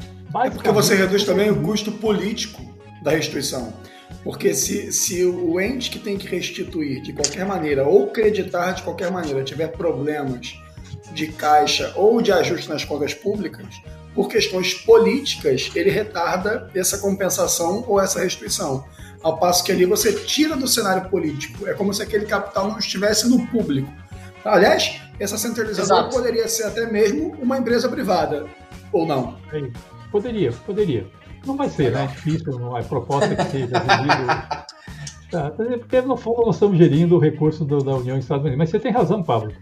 [0.45, 2.61] É porque você reduz também o custo político
[3.03, 3.73] da restituição.
[4.23, 8.83] Porque se, se o ente que tem que restituir de qualquer maneira, ou creditar de
[8.83, 10.55] qualquer maneira, tiver problemas
[11.13, 13.67] de caixa ou de ajuste nas contas públicas,
[14.15, 18.85] por questões políticas, ele retarda essa compensação ou essa restituição.
[19.23, 21.67] Ao passo que ali você tira do cenário político.
[21.67, 23.93] É como se aquele capital não estivesse no público.
[24.45, 26.17] Aliás, essa centralização Exato.
[26.17, 28.47] poderia ser até mesmo uma empresa privada,
[28.93, 29.37] ou não?
[30.17, 31.07] Poderia, poderia.
[31.45, 32.05] Não vai ser, né?
[32.05, 34.67] É difícil, não é proposta que seja vendido.
[35.29, 38.59] Tá, porque no fundo nós estamos gerindo o recurso do, da União Estados Unidos.
[38.59, 39.53] Mas você tem razão, Pablo.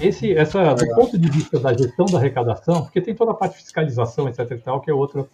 [0.00, 3.52] Esse, essa, do ponto de vista da gestão da arrecadação, porque tem toda a parte
[3.52, 4.50] de fiscalização, etc.
[4.50, 5.24] e tal, que é outra,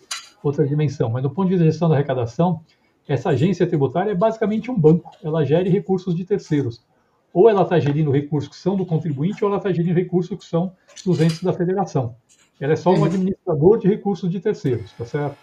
[0.43, 1.09] outra dimensão.
[1.09, 2.61] Mas do ponto de vista da gestão da arrecadação,
[3.09, 5.11] essa agência tributária é basicamente um banco.
[5.25, 6.85] Ela gere recursos de terceiros.
[7.33, 10.45] Ou ela está gerindo recursos que são do contribuinte, ou ela está gerindo recursos que
[10.45, 12.15] são dos entes da federação.
[12.61, 13.05] Ela é só um uhum.
[13.05, 15.37] administrador de recursos de terceiros, tá certo?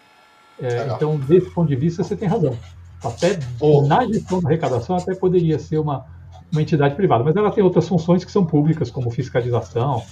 [0.60, 2.56] É, então, desse ponto de vista, você tem razão.
[3.02, 3.86] Até oh.
[3.86, 6.06] na gestão da arrecadação, até poderia ser uma,
[6.50, 10.02] uma entidade privada, mas ela tem outras funções que são públicas, como fiscalização,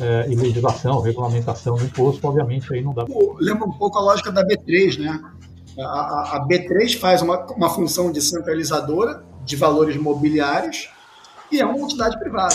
[0.00, 3.04] é, e legislação, regulamentação do imposto, obviamente aí não dá.
[3.38, 5.20] Lembra um pouco a lógica da B3, né?
[5.78, 10.90] A, a B3 faz uma, uma função de centralizadora de valores mobiliários
[11.50, 12.54] e é uma entidade privada,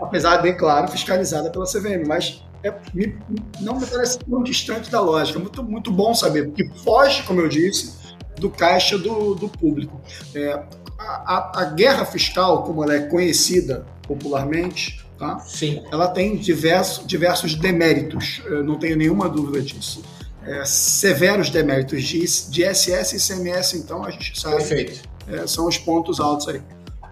[0.00, 3.16] apesar, bem claro, fiscalizada pela CVM, mas é, me,
[3.60, 5.38] não me parece tão distante da lógica.
[5.38, 7.94] Muito, muito bom saber, porque foge, como eu disse,
[8.38, 10.00] do caixa do, do público.
[10.34, 10.62] É,
[10.98, 15.38] a, a, guerra fiscal, como ela é conhecida popularmente, tá?
[15.40, 15.84] Sim.
[15.90, 20.02] ela tem diversos, diversos deméritos, eu não tenho nenhuma dúvida disso.
[20.42, 24.56] É, severos deméritos de, de SS e CMS, então a gente sabe.
[24.56, 25.02] Perfeito.
[25.28, 26.62] É, são os pontos altos aí.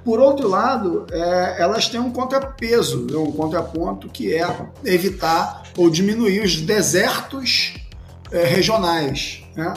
[0.05, 4.47] Por outro lado, é, elas têm um contrapeso, né, um contraponto que é
[4.85, 7.75] evitar ou diminuir os desertos
[8.31, 9.43] é, regionais.
[9.57, 9.73] Né?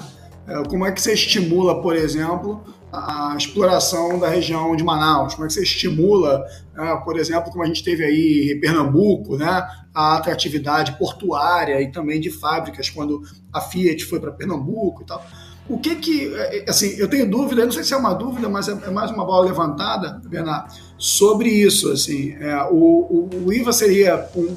[0.45, 2.61] É, como é que você estimula, por exemplo,
[2.91, 5.33] a exploração da região de Manaus?
[5.33, 6.43] Como é que você estimula,
[6.77, 11.89] é, por exemplo, como a gente teve aí em Pernambuco, né, a atratividade portuária e
[11.89, 13.21] também de fábricas, quando
[13.53, 15.25] a Fiat foi para Pernambuco e tal?
[15.69, 18.47] O que que, é, é, assim, eu tenho dúvida, não sei se é uma dúvida,
[18.47, 23.53] mas é, é mais uma bola levantada, Bernardo, sobre isso, assim, é, o, o, o,
[23.53, 24.55] IVA seria um,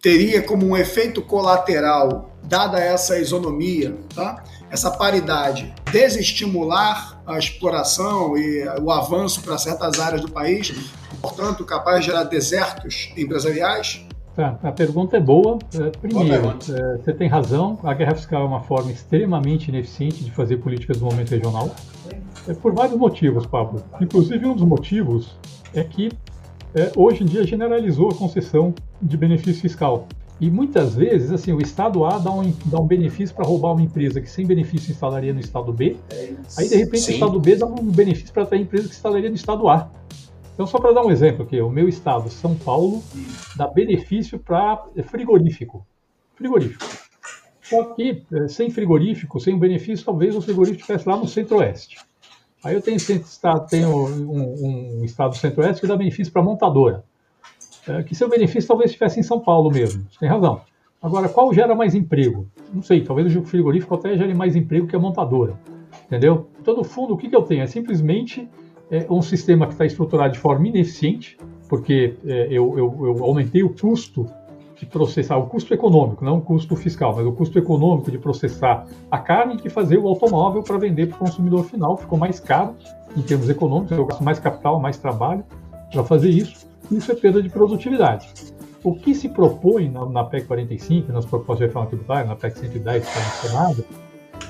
[0.00, 4.44] teria como um efeito colateral, dada essa isonomia, tá?
[4.70, 10.72] essa paridade, desestimular a exploração e o avanço para certas áreas do país,
[11.20, 14.05] portanto, capaz de gerar desertos empresariais?
[14.36, 15.58] Tá, a pergunta é boa.
[15.74, 20.30] É, primeiro, é, você tem razão, a guerra fiscal é uma forma extremamente ineficiente de
[20.30, 21.74] fazer políticas no momento regional.
[22.46, 23.82] É, por vários motivos, Pablo.
[23.98, 25.34] Inclusive, um dos motivos
[25.72, 26.12] é que
[26.74, 30.06] é, hoje em dia generalizou a concessão de benefício fiscal.
[30.38, 33.80] E muitas vezes, assim, o Estado A dá um, dá um benefício para roubar uma
[33.80, 35.96] empresa que sem benefício instalaria no Estado B.
[36.58, 37.12] Aí, de repente, Sim.
[37.12, 39.88] o Estado B dá um benefício para a empresa que instalaria no Estado A.
[40.56, 43.02] Então, só para dar um exemplo aqui, o meu estado, São Paulo,
[43.56, 45.86] dá benefício para frigorífico.
[46.34, 46.82] Frigorífico.
[47.60, 51.98] Só que, eh, sem frigorífico, sem benefício, talvez o frigorífico estivesse lá no centro-oeste.
[52.64, 52.96] Aí eu tenho,
[53.68, 57.04] tenho um, um estado centro-oeste que dá benefício para montadora.
[57.86, 60.06] É, que seu benefício talvez estivesse em São Paulo mesmo.
[60.10, 60.62] Você tem razão.
[61.02, 62.48] Agora, qual gera mais emprego?
[62.72, 65.54] Não sei, talvez o frigorífico até gere mais emprego que a montadora.
[66.06, 66.48] Entendeu?
[66.58, 67.62] Então, no fundo, o que, que eu tenho?
[67.62, 68.48] É simplesmente
[68.90, 71.36] é um sistema que está estruturado de forma ineficiente,
[71.68, 74.26] porque é, eu, eu, eu, aumentei o custo
[74.76, 78.86] de processar, o custo econômico, não o custo fiscal, mas o custo econômico de processar
[79.10, 81.96] a carne e fazer o automóvel para vender para o consumidor final.
[81.96, 82.74] Ficou mais caro
[83.16, 85.44] em termos econômicos, eu gasto mais capital, mais trabalho
[85.90, 86.66] para fazer isso.
[86.90, 88.28] Isso é perda de produtividade.
[88.84, 92.58] O que se propõe na, na PEC 45, nas propostas de reforma tributária, na PEC
[92.58, 93.84] 110 que está Senado,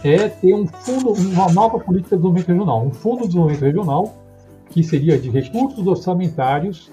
[0.04, 4.25] é ter um fundo, uma nova política de desenvolvimento regional, um fundo de desenvolvimento regional
[4.70, 6.90] que seria de recursos orçamentários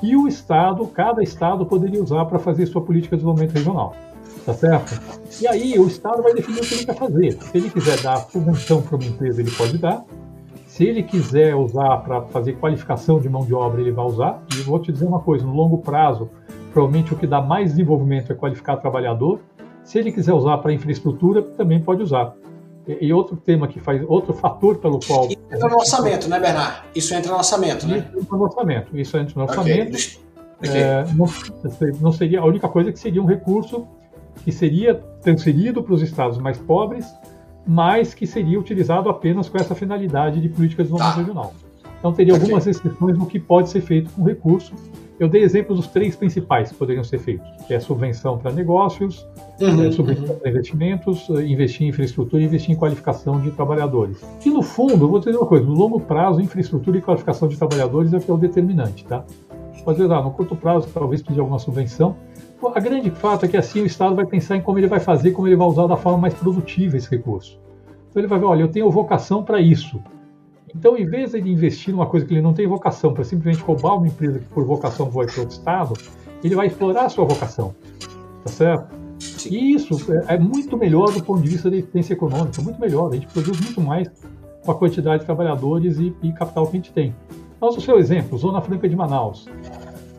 [0.00, 3.94] que o Estado, cada Estado poderia usar para fazer sua política de desenvolvimento regional.
[4.44, 5.00] Tá certo?
[5.40, 7.32] E aí o Estado vai definir o que ele quer fazer.
[7.32, 10.04] Se ele quiser dar subvenção para uma empresa, ele pode dar.
[10.66, 14.42] Se ele quiser usar para fazer qualificação de mão de obra, ele vai usar.
[14.54, 16.28] E vou te dizer uma coisa: no longo prazo,
[16.72, 19.40] provavelmente o que dá mais desenvolvimento é qualificar trabalhador.
[19.82, 22.34] Se ele quiser usar para infraestrutura, também pode usar.
[22.88, 25.26] E outro tema que faz, outro fator pelo qual.
[25.26, 26.84] Isso entra no orçamento, né, Bernardo?
[26.94, 27.98] Isso entra no orçamento, né?
[27.98, 28.98] Isso entra no orçamento.
[28.98, 29.88] Isso entra no orçamento.
[29.88, 30.26] Okay.
[30.58, 30.80] Okay.
[30.80, 31.26] É, não,
[32.00, 33.86] não, seria a única coisa que seria um recurso
[34.42, 37.06] que seria transferido para os estados mais pobres,
[37.66, 41.20] mas que seria utilizado apenas com essa finalidade de política de desenvolvimento tá.
[41.20, 41.54] regional.
[41.98, 44.72] Então teria algumas restrições no que pode ser feito com recurso.
[45.18, 49.26] Eu dei exemplos dos três principais que poderiam ser feitos, que é subvenção para negócios,
[49.60, 50.38] uhum, é, subvenção uhum.
[50.38, 54.22] para investimentos, eh, investir em infraestrutura e investir em qualificação de trabalhadores.
[54.44, 57.56] E no fundo, eu vou dizer uma coisa, no longo prazo, infraestrutura e qualificação de
[57.56, 59.24] trabalhadores é o que é o determinante, tá?
[59.86, 62.16] Pode dizer, ah, no curto prazo, talvez pedir alguma subvenção.
[62.74, 65.30] A grande fato é que assim o Estado vai pensar em como ele vai fazer,
[65.30, 67.56] como ele vai usar da forma mais produtiva esse recurso.
[68.10, 70.02] Então ele vai ver, olha, eu tenho vocação para isso.
[70.78, 73.96] Então, em vez de investir numa coisa que ele não tem vocação, para simplesmente roubar
[73.96, 75.94] uma empresa que por vocação vai para outro estado,
[76.44, 77.74] ele vai explorar a sua vocação.
[78.44, 78.94] Tá certo?
[79.50, 83.10] E isso é, é muito melhor do ponto de vista da eficiência econômica, muito melhor.
[83.10, 84.10] A gente produz muito mais
[84.62, 87.14] com a quantidade de trabalhadores e, e capital que a gente tem.
[87.56, 89.46] Então, o seu exemplo, Zona Franca de Manaus,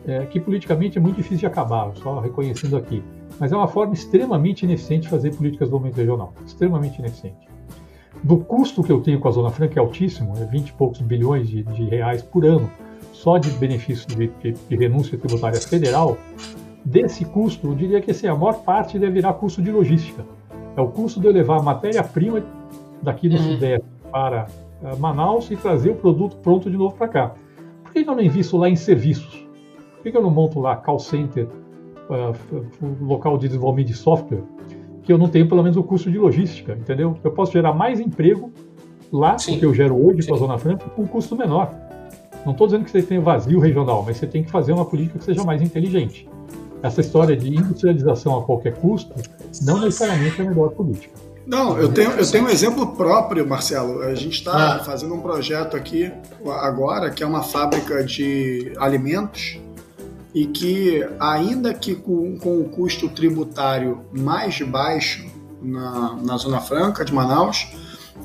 [0.08, 3.00] é, que politicamente é muito difícil de acabar, só reconhecendo aqui.
[3.38, 6.34] Mas é uma forma extremamente ineficiente de fazer políticas do momento regional.
[6.44, 7.47] Extremamente ineficiente
[8.22, 11.00] do custo que eu tenho com a Zona Franca é altíssimo, é 20 e poucos
[11.00, 12.70] bilhões de, de reais por ano,
[13.12, 16.16] só de benefícios de, de, de, renúncia tributária federal,
[16.84, 20.24] desse custo, eu diria que assim, a maior parte deve virar custo de logística.
[20.76, 22.42] É o custo de eu levar a matéria-prima
[23.02, 23.54] daqui do uhum.
[23.54, 24.46] Sudeste para
[24.82, 27.34] uh, Manaus e trazer o produto pronto de novo para cá.
[27.82, 29.46] Por que, eu não invisto lá em serviços?
[29.94, 31.48] Por que, que eu não monto lá call center,
[32.08, 34.42] uh, local de desenvolvimento de software?
[35.08, 37.16] Que eu não tenho pelo menos o custo de logística, entendeu?
[37.24, 38.52] Eu posso gerar mais emprego
[39.10, 39.54] lá Sim.
[39.54, 41.74] do que eu gero hoje com a Zona Franca com um custo menor.
[42.44, 45.18] Não estou dizendo que você tenha vazio regional, mas você tem que fazer uma política
[45.18, 46.28] que seja mais inteligente.
[46.82, 49.14] Essa história de industrialização a qualquer custo
[49.62, 51.14] não necessariamente é a melhor política.
[51.46, 54.02] Não, eu tenho, eu tenho um exemplo próprio, Marcelo.
[54.02, 54.84] A gente está ah.
[54.84, 56.12] fazendo um projeto aqui
[56.60, 59.58] agora, que é uma fábrica de alimentos
[60.34, 65.26] e que, ainda que com, com o custo tributário mais baixo
[65.62, 67.66] na, na Zona Franca de Manaus,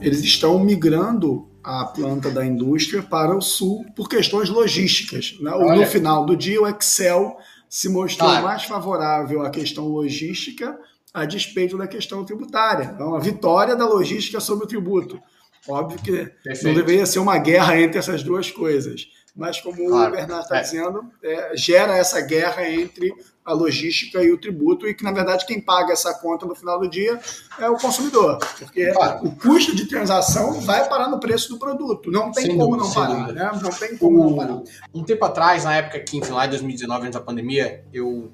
[0.02, 5.38] eles estão migrando a planta da indústria para o sul por questões logísticas.
[5.40, 5.52] Né?
[5.52, 7.38] No final do dia, o Excel
[7.70, 8.46] se mostrou claro.
[8.46, 10.78] mais favorável à questão logística
[11.14, 12.92] a despeito da questão tributária.
[12.94, 15.22] Então, a vitória da logística sobre o tributo.
[15.68, 16.12] Óbvio que
[16.44, 16.68] Perfeito.
[16.68, 20.14] não deveria ser uma guerra entre essas duas coisas mas como claro.
[20.14, 20.62] o Bernardo está é.
[20.62, 23.12] dizendo, é, gera essa guerra entre
[23.44, 26.80] a logística e o tributo, e que, na verdade, quem paga essa conta no final
[26.80, 27.20] do dia
[27.60, 29.26] é o consumidor, porque claro.
[29.26, 33.00] o custo de transação vai parar no preço do produto, não tem sem como dúvida,
[33.00, 33.52] não parar, né?
[33.62, 34.62] não tem como o, não parar.
[34.94, 38.32] Um tempo atrás, na época que, enfim, lá em 2019, antes da pandemia, eu,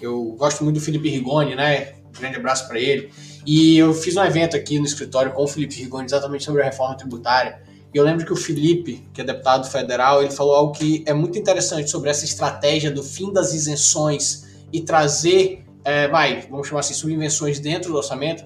[0.00, 1.94] eu gosto muito do Felipe Rigoni, né?
[2.06, 3.10] Um grande abraço para ele.
[3.46, 6.66] E eu fiz um evento aqui no escritório com o Felipe Rigoni exatamente sobre a
[6.66, 7.62] reforma tributária.
[7.94, 11.12] E eu lembro que o Felipe, que é deputado federal, ele falou algo que é
[11.12, 16.80] muito interessante sobre essa estratégia do fim das isenções e trazer, é, vai, vamos chamar
[16.80, 18.44] assim, subvenções dentro do orçamento,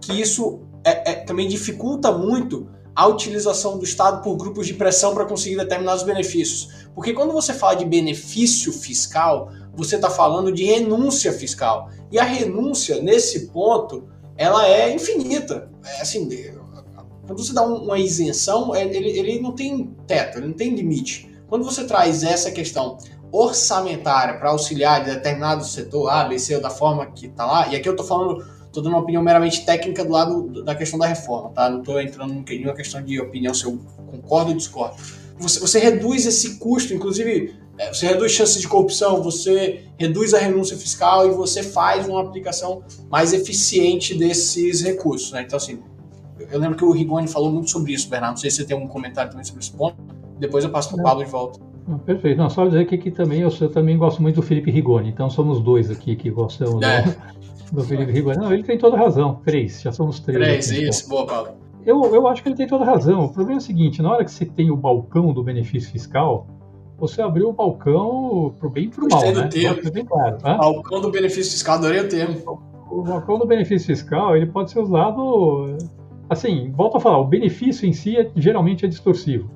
[0.00, 5.14] que isso é, é, também dificulta muito a utilização do Estado por grupos de pressão
[5.14, 6.88] para conseguir determinados benefícios.
[6.92, 11.88] Porque quando você fala de benefício fiscal, você está falando de renúncia fiscal.
[12.10, 15.70] E a renúncia, nesse ponto, ela é infinita.
[15.84, 16.28] É, assim,
[17.28, 21.30] quando você dá uma isenção, é, ele, ele não tem teto, ele não tem limite.
[21.46, 22.96] Quando você traz essa questão
[23.30, 27.68] orçamentária para auxiliar de determinado setor A, B, C, ou da forma que está lá,
[27.68, 30.98] e aqui eu estou falando, estou dando uma opinião meramente técnica do lado da questão
[30.98, 31.68] da reforma, tá?
[31.68, 33.78] Não estou entrando em nenhuma questão de opinião se eu
[34.10, 34.96] concordo ou discordo.
[35.38, 40.38] Você, você reduz esse custo, inclusive é, você reduz chances de corrupção, você reduz a
[40.38, 45.30] renúncia fiscal e você faz uma aplicação mais eficiente desses recursos.
[45.30, 45.42] Né?
[45.42, 45.78] Então, assim,
[46.50, 48.32] eu lembro que o Rigoni falou muito sobre isso, Bernardo.
[48.32, 49.96] Não sei se você tem algum comentário também sobre esse ponto.
[50.38, 51.60] Depois eu passo para o Pablo de volta.
[52.06, 52.38] perfeito.
[52.38, 55.08] Não, só dizer que, que também eu, eu, também gosto muito do Felipe Rigoni.
[55.08, 57.02] Então somos dois aqui que gostamos é.
[57.02, 57.16] do,
[57.76, 58.38] do Felipe Rigoni.
[58.38, 59.40] Não, ele tem toda razão.
[59.44, 60.38] Três, já somos três.
[60.38, 61.06] Três, aqui, isso.
[61.06, 61.16] Então.
[61.16, 61.48] Boa, Paulo.
[61.84, 63.24] Eu, eu acho que ele tem toda razão.
[63.24, 66.46] O problema é o seguinte: na hora que você tem o balcão do benefício fiscal,
[66.98, 69.48] você abriu o balcão pro bem e pro mal, né?
[69.82, 70.38] Do bem claro.
[70.42, 72.62] Balcão do benefício fiscal, adorei o termo.
[72.90, 75.76] O balcão do benefício fiscal, ele pode ser usado
[76.28, 79.50] assim, volto a falar, o benefício em si é, geralmente é distorsivo.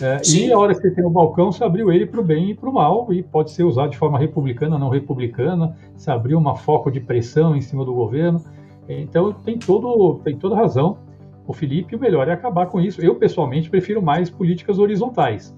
[0.00, 2.50] É, e a hora que você tem o balcão, você abriu ele para o bem
[2.50, 6.38] e para o mal, e pode ser usado de forma republicana, não republicana, se abriu
[6.38, 8.42] uma foco de pressão em cima do governo.
[8.88, 10.98] Então tem, todo, tem toda razão.
[11.46, 13.00] O Felipe, o melhor é acabar com isso.
[13.02, 15.54] Eu, pessoalmente, prefiro mais políticas horizontais.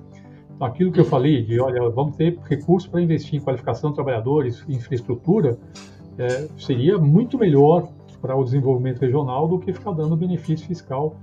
[0.54, 3.96] Então, aquilo que eu falei de, olha, vamos ter recursos para investir em qualificação de
[3.96, 5.58] trabalhadores, infraestrutura,
[6.18, 7.88] é, seria muito melhor
[8.24, 11.14] para o desenvolvimento regional do que ficar dando benefício fiscal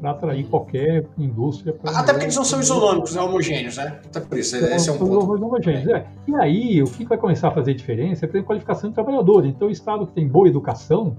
[0.00, 1.74] para atrair qualquer indústria.
[1.82, 3.98] Até porque eles não são isonômicos, né, homogêneos, né?
[4.06, 5.44] Até por isso, então, esse é um ponto.
[5.44, 6.06] Homogêneos, é.
[6.28, 9.44] E aí, o que vai começar a fazer diferença é a qualificação de trabalhador.
[9.44, 11.16] Então, o Estado que tem boa educação,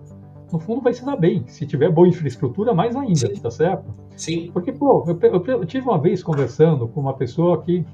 [0.53, 1.43] no fundo vai se dar bem.
[1.47, 3.41] Se tiver boa infraestrutura, mais ainda, Sim.
[3.41, 3.93] tá certo?
[4.15, 4.51] Sim.
[4.53, 7.85] Porque, pô, eu, eu, eu, tive uma vez conversando com uma pessoa que,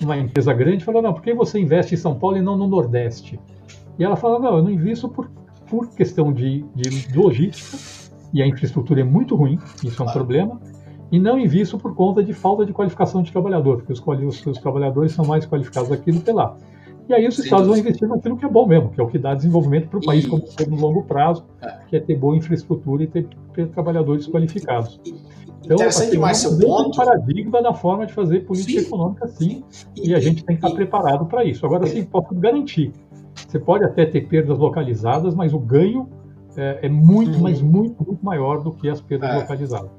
[0.00, 2.68] uma empresa grande, falou, não, por que você investe em São Paulo e não no
[2.68, 3.40] Nordeste?
[3.98, 5.28] E ela falou, não, eu não invisto por,
[5.68, 7.76] por questão de, de logística,
[8.32, 10.60] e a infraestrutura é muito ruim, isso é um problema,
[11.10, 14.58] e não invisto por conta de falta de qualificação de trabalhador, porque os, os, os
[14.58, 16.56] trabalhadores são mais qualificados aqui do que lá.
[17.08, 19.16] E aí os Estados vão investir naquilo que é bom mesmo, que é o que
[19.16, 21.78] dá desenvolvimento para o país como ser no longo prazo, é.
[21.88, 25.00] que é ter boa infraestrutura e ter, ter trabalhadores qualificados.
[25.64, 26.88] Então, Interessante assim, demais seu ponto.
[26.88, 28.86] um paradigma da forma de fazer política sim.
[28.86, 29.64] econômica, sim,
[29.96, 31.64] e, e a gente tem que estar preparado para isso.
[31.64, 32.92] Agora, sim, posso garantir,
[33.46, 36.08] você pode até ter perdas localizadas, mas o ganho
[36.56, 39.34] é, é muito, mas muito, muito maior do que as perdas é.
[39.36, 39.90] localizadas.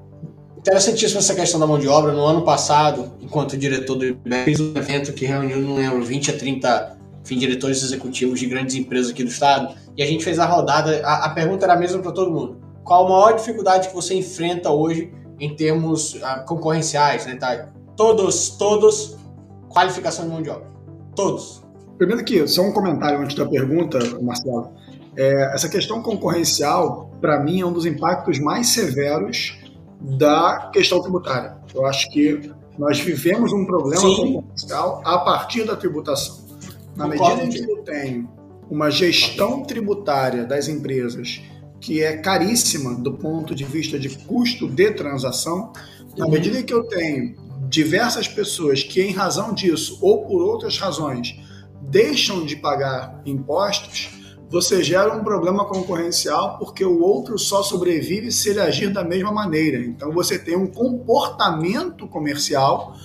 [0.57, 2.11] Interessantíssima essa questão da mão de obra.
[2.11, 6.31] No ano passado, enquanto diretor do IBEC, fiz um evento que reuniu, não lembro, 20
[6.31, 10.39] a 30 enfim, diretores executivos de grandes empresas aqui do estado, e a gente fez
[10.39, 11.01] a rodada.
[11.05, 12.57] A, a pergunta era a mesma para todo mundo.
[12.85, 17.69] Qual a maior dificuldade que você enfrenta hoje em termos uh, concorrenciais, né, tá?
[17.97, 19.17] Todos, todos,
[19.67, 20.67] qualificação de mão de obra.
[21.15, 21.63] Todos.
[21.97, 24.71] Primeiro que, só um comentário antes da pergunta, Marcelo.
[25.15, 29.57] É, essa questão concorrencial, para mim, é um dos impactos mais severos
[29.99, 31.57] da questão tributária.
[31.73, 34.15] Eu acho que nós vivemos um problema Sim.
[34.15, 36.45] concorrencial a partir da tributação.
[36.95, 38.29] Na medida em que eu tenho
[38.69, 41.41] uma gestão tributária das empresas
[41.79, 45.71] que é caríssima do ponto de vista de custo de transação,
[46.17, 46.31] na uhum.
[46.31, 47.35] medida em que eu tenho
[47.69, 51.39] diversas pessoas que, em razão disso ou por outras razões,
[51.87, 54.09] deixam de pagar impostos,
[54.49, 59.31] você gera um problema concorrencial porque o outro só sobrevive se ele agir da mesma
[59.31, 59.77] maneira.
[59.79, 62.95] Então você tem um comportamento comercial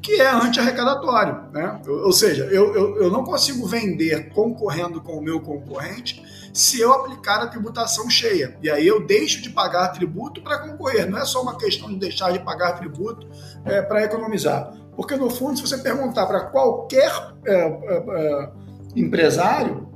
[0.00, 1.50] que é anti-arrecadatório.
[1.52, 1.80] Né?
[1.86, 6.92] Ou seja, eu, eu, eu não consigo vender concorrendo com o meu concorrente se eu
[6.92, 8.58] aplicar a tributação cheia.
[8.62, 11.08] E aí eu deixo de pagar tributo para concorrer.
[11.08, 13.26] Não é só uma questão de deixar de pagar tributo
[13.64, 14.74] é, para economizar.
[14.96, 17.10] Porque, no fundo, se você perguntar para qualquer
[17.46, 18.48] é, é, é,
[18.94, 19.88] empresário,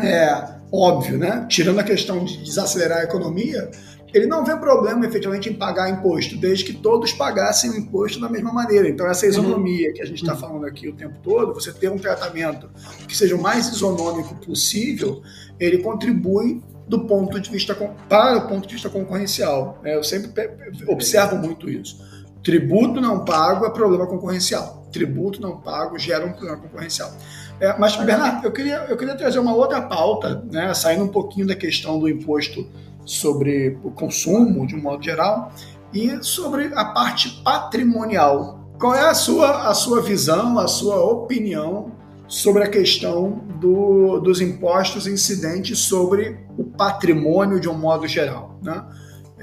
[0.00, 1.46] é óbvio, né?
[1.48, 3.70] tirando a questão de desacelerar a economia,
[4.14, 8.28] ele não vê problema efetivamente em pagar imposto, desde que todos pagassem o imposto da
[8.28, 8.88] mesma maneira.
[8.88, 10.40] Então, essa isonomia que a gente está uhum.
[10.40, 12.70] falando aqui o tempo todo, você ter um tratamento
[13.08, 15.20] que seja o mais isonômico possível,
[15.58, 17.74] ele contribui do ponto de vista
[18.08, 19.80] para o ponto de vista concorrencial.
[19.82, 19.96] Né?
[19.96, 20.30] Eu sempre
[20.86, 21.98] observo muito isso.
[22.44, 24.86] Tributo não pago é problema concorrencial.
[24.92, 27.10] Tributo não pago gera um problema concorrencial.
[27.58, 30.72] É, mas, Bernardo, eu queria, eu queria trazer uma outra pauta, né?
[30.74, 32.68] saindo um pouquinho da questão do imposto
[33.04, 35.52] sobre o consumo, de um modo geral,
[35.92, 38.60] e sobre a parte patrimonial.
[38.78, 41.92] Qual é a sua, a sua visão, a sua opinião
[42.28, 48.58] sobre a questão do, dos impostos incidentes sobre o patrimônio de um modo geral?
[48.62, 48.84] Né?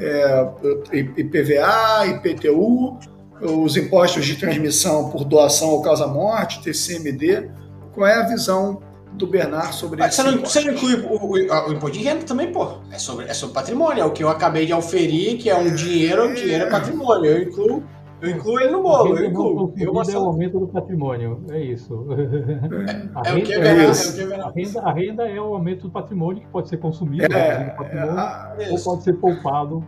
[0.03, 0.49] É,
[0.93, 2.97] IPVA, IPTU,
[3.41, 7.49] os impostos de transmissão por doação ou causa-morte, TCMD.
[7.93, 8.81] Qual é a visão
[9.13, 12.23] do Bernard sobre Mas você não, você não inclui o, o, o, imposto de renda
[12.23, 12.77] também, pô.
[12.91, 14.01] É sobre, é sobre patrimônio.
[14.01, 17.29] É o que eu acabei de auferir, que é um dinheiro, um dinheiro é patrimônio.
[17.29, 17.83] Eu incluo.
[18.21, 19.73] Eu incluo ele no bolo, eu incluo.
[19.77, 22.05] Eu é o aumento do patrimônio, é isso.
[23.25, 24.21] É, é, o que é, é, isso.
[24.21, 27.75] é a, renda, a renda é o aumento do patrimônio que pode ser consumido é,
[28.59, 29.83] é ou pode ser poupado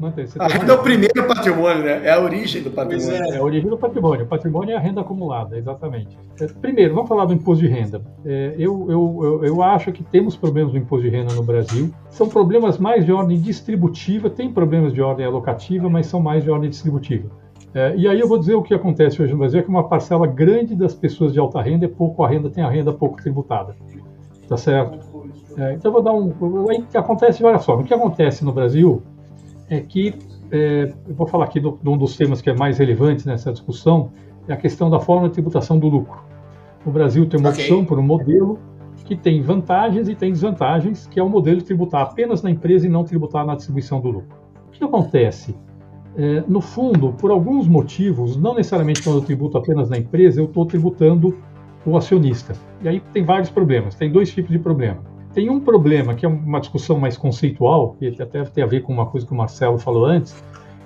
[0.00, 0.26] Mantém.
[0.38, 2.06] a renda é o primeiro patrimônio, né?
[2.06, 3.22] É a origem do patrimônio.
[3.22, 4.24] É, é, a origem do patrimônio.
[4.24, 6.18] O patrimônio é a renda acumulada, exatamente.
[6.40, 8.00] É, primeiro, vamos falar do imposto de renda.
[8.24, 11.92] É, eu, eu, eu, eu, acho que temos problemas do imposto de renda no Brasil.
[12.08, 16.50] São problemas mais de ordem distributiva, tem problemas de ordem alocativa, mas são mais de
[16.50, 17.28] ordem distributiva.
[17.72, 19.88] É, e aí eu vou dizer o que acontece hoje no Brasil, é que uma
[19.88, 23.22] parcela grande das pessoas de alta renda é pouco a renda, tem a renda pouco
[23.22, 23.76] tributada.
[24.48, 24.98] Tá certo?
[25.56, 26.68] É, então eu vou dar um.
[26.68, 27.84] Aí acontece várias formas.
[27.84, 29.02] O que acontece no Brasil
[29.68, 30.14] é que,
[30.50, 34.10] é, eu vou falar aqui de um dos temas que é mais relevante nessa discussão,
[34.48, 36.18] é a questão da forma de tributação do lucro.
[36.84, 37.62] O Brasil tem uma okay.
[37.62, 38.58] opção por um modelo
[39.04, 42.86] que tem vantagens e tem desvantagens, que é o modelo de tributar apenas na empresa
[42.86, 44.36] e não tributar na distribuição do lucro.
[44.68, 45.54] O que acontece?
[46.16, 50.46] É, no fundo, por alguns motivos, não necessariamente quando eu tributo apenas na empresa, eu
[50.46, 51.36] estou tributando
[51.86, 52.54] o acionista.
[52.82, 54.98] E aí tem vários problemas, tem dois tipos de problema.
[55.32, 58.92] Tem um problema, que é uma discussão mais conceitual, que até tem a ver com
[58.92, 60.42] uma coisa que o Marcelo falou antes,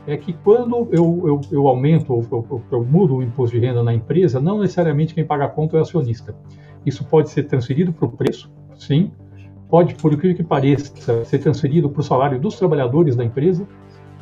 [0.07, 3.83] é que quando eu, eu, eu aumento ou eu, eu, mudo o imposto de renda
[3.83, 6.35] na empresa, não necessariamente quem paga a conta é o acionista.
[6.85, 9.11] Isso pode ser transferido para o preço, sim,
[9.71, 13.67] pode, por incrível que pareça, ser transferido para o salário dos trabalhadores da empresa,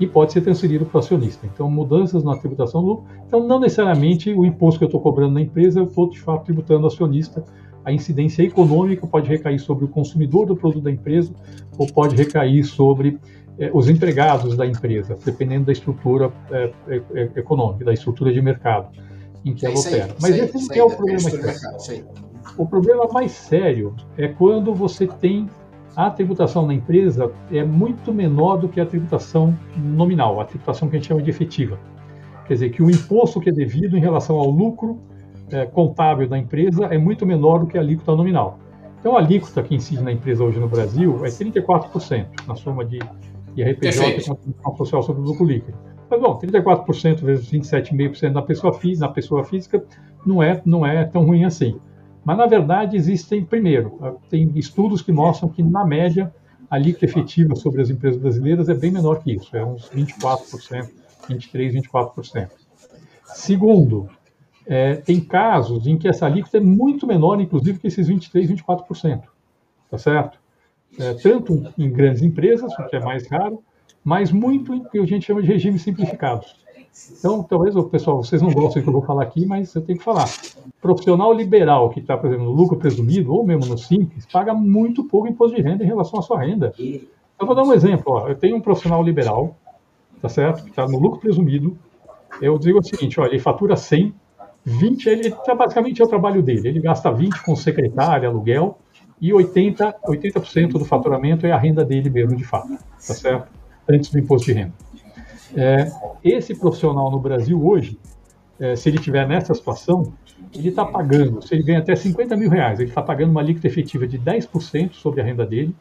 [0.03, 1.47] e pode ser transferido para o acionista.
[1.47, 3.05] Então, mudanças na tributação do lucro.
[3.25, 6.45] Então, não necessariamente o imposto que eu estou cobrando na empresa, eu estou de fato
[6.45, 7.45] tributando o acionista.
[7.85, 11.33] A incidência econômica pode recair sobre o consumidor do produto da empresa
[11.79, 13.17] ou pode recair sobre
[13.61, 18.91] eh, os empregados da empresa, dependendo da estrutura eh, eh, econômica, da estrutura de mercado
[19.45, 20.17] em que ela opera.
[20.21, 22.05] Mas esse não é o problema aqui.
[22.59, 25.49] O problema mais sério é quando você tem
[25.95, 30.97] a tributação na empresa é muito menor do que a tributação nominal, a tributação que
[30.97, 31.79] a gente chama de efetiva.
[32.47, 34.99] Quer dizer, que o imposto que é devido em relação ao lucro
[35.51, 38.59] é, contábil da empresa é muito menor do que a alíquota nominal.
[38.99, 42.99] Então, a alíquota que incide na empresa hoje no Brasil é 34%, na soma de
[43.57, 45.77] IRPJ e contribuição social sobre o lucro líquido.
[46.09, 49.85] Mas, bom, 34% vezes 27,5% na pessoa, na pessoa física
[50.25, 51.79] não é, não é tão ruim assim.
[52.25, 56.33] Mas, na verdade, existem, primeiro, ah, tem estudos que mostram que, na média,
[56.71, 60.91] a alíquota efetiva sobre as empresas brasileiras é bem menor que isso, é uns 24%,
[61.29, 62.51] 23%, 24%.
[63.25, 64.09] Segundo,
[64.67, 69.23] é, tem casos em que essa alíquota é muito menor, inclusive, que esses 23%, 24%.
[69.91, 70.39] Tá certo?
[70.99, 73.63] É, tanto em grandes empresas, o que é mais raro,
[74.05, 76.57] mas muito em que a gente chama de regimes simplificados.
[77.19, 79.99] Então, talvez, pessoal, vocês não gostem do que eu vou falar aqui, mas eu tenho
[79.99, 80.27] que falar.
[80.81, 85.05] Profissional liberal que está, por exemplo, no lucro presumido, ou mesmo no Simples, paga muito
[85.05, 86.73] pouco imposto de renda em relação à sua renda.
[86.79, 88.05] Eu vou dar um exemplo.
[88.07, 88.29] Ó.
[88.29, 89.57] Eu tenho um profissional liberal,
[90.21, 90.63] tá certo?
[90.65, 91.77] Que está no lucro presumido.
[92.41, 94.15] Eu digo o seguinte, olha, ele fatura 100,
[94.65, 96.69] 20, ele tá, basicamente é o trabalho dele.
[96.69, 98.79] Ele gasta 20 com secretária, aluguel,
[99.21, 103.49] e 80, 80% do faturamento é a renda dele mesmo, de fato, tá certo?
[103.89, 104.73] Antes do imposto de renda.
[105.55, 105.91] É,
[106.25, 107.99] esse profissional no Brasil hoje,
[108.59, 110.13] é, se ele estiver nessa situação,
[110.55, 113.67] ele está pagando, se ele ganha até 50 mil reais, ele está pagando uma alíquota
[113.67, 115.75] efetiva de 10% sobre a renda dele,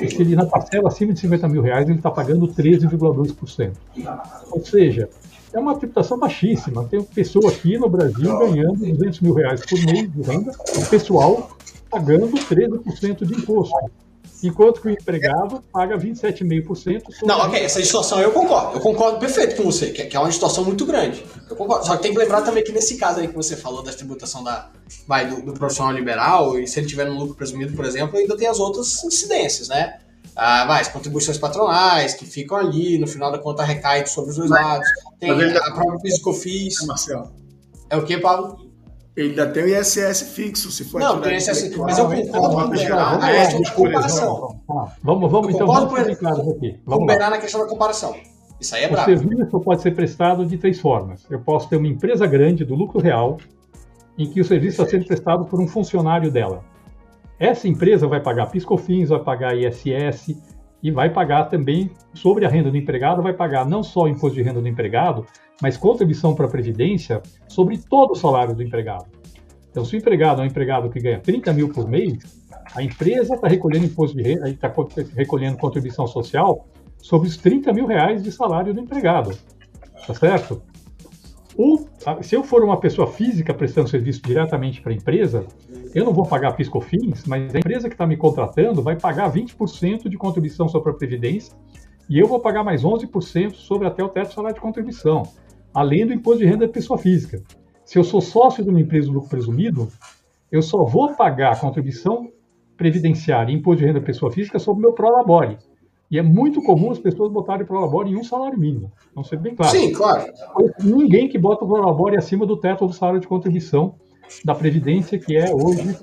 [0.00, 3.72] e se ele na parcela acima de 50 mil reais, ele está pagando 13,2%.
[4.50, 5.08] Ou seja,
[5.52, 6.84] é uma tributação baixíssima.
[6.84, 11.50] Tem pessoa aqui no Brasil ganhando 200 mil reais por mês de renda, o pessoal
[11.90, 13.74] pagando 13% de imposto
[14.42, 17.02] enquanto que o empregado paga 27,5%.
[17.22, 18.76] Não, ok, essa distorção eu concordo.
[18.76, 21.24] Eu concordo perfeito com você, que é uma distorção muito grande.
[21.48, 21.86] Eu concordo.
[21.86, 24.42] Só que tem que lembrar também que nesse caso aí que você falou da tributação
[24.42, 24.68] da,
[25.06, 28.36] vai, do, do profissional liberal, e se ele tiver no lucro presumido, por exemplo, ainda
[28.36, 29.98] tem as outras incidências, né?
[30.34, 34.36] Ah, vai, as contribuições patronais que ficam ali, no final da conta recai sobre os
[34.36, 34.88] dois lados.
[35.20, 37.30] Tem a própria PIS Marcelo.
[37.90, 38.71] É o que, Pablo?
[39.14, 42.76] Ele ainda tem o ISS fixo, se for Não, tem ISS, mas eu concordo com
[42.76, 44.60] geral na questão da comparação.
[45.02, 46.80] Vamos, vamos, então, vamos aqui.
[46.86, 48.16] Vamos combinar na questão da comparação.
[48.58, 49.10] Isso aí é brabo.
[49.10, 51.26] O serviço pode ser prestado de três formas.
[51.28, 53.36] Eu posso ter uma empresa grande do lucro real,
[54.16, 56.64] em que o serviço está sendo prestado por um funcionário dela.
[57.38, 60.36] Essa empresa vai pagar PiscoFins, vai pagar ISS
[60.82, 64.36] e vai pagar também sobre a renda do empregado, vai pagar não só o imposto
[64.36, 65.24] de renda do empregado,
[65.60, 69.06] mas contribuição para a Previdência sobre todo o salário do empregado.
[69.70, 72.18] Então, se o empregado é um empregado que ganha 30 mil por mês,
[72.74, 74.72] a empresa está recolhendo imposto de renda, está
[75.14, 76.66] recolhendo contribuição social
[76.98, 79.36] sobre os 30 mil reais de salário do empregado.
[80.06, 80.62] Tá certo?
[81.56, 81.86] Ou,
[82.22, 85.46] se eu for uma pessoa física prestando serviço diretamente para a empresa,
[85.94, 90.08] eu não vou pagar piscofins, mas a empresa que está me contratando vai pagar 20%
[90.08, 91.54] de contribuição sobre a Previdência
[92.08, 95.24] e eu vou pagar mais 11% sobre até o teto salário de contribuição
[95.72, 97.42] além do imposto de renda da pessoa física.
[97.84, 99.88] Se eu sou sócio de uma empresa do lucro presumido,
[100.50, 102.30] eu só vou pagar contribuição
[102.76, 105.58] previdenciária e imposto de renda da pessoa física sobre o meu prolabore.
[106.12, 108.92] E é muito comum as pessoas botarem prolabore em um salário mínimo.
[109.16, 109.72] Não ser bem claro.
[109.72, 110.30] Sim, claro.
[110.84, 113.94] Ninguém que bota o prolabore acima do teto do salário de contribuição
[114.44, 115.96] da Previdência, que é hoje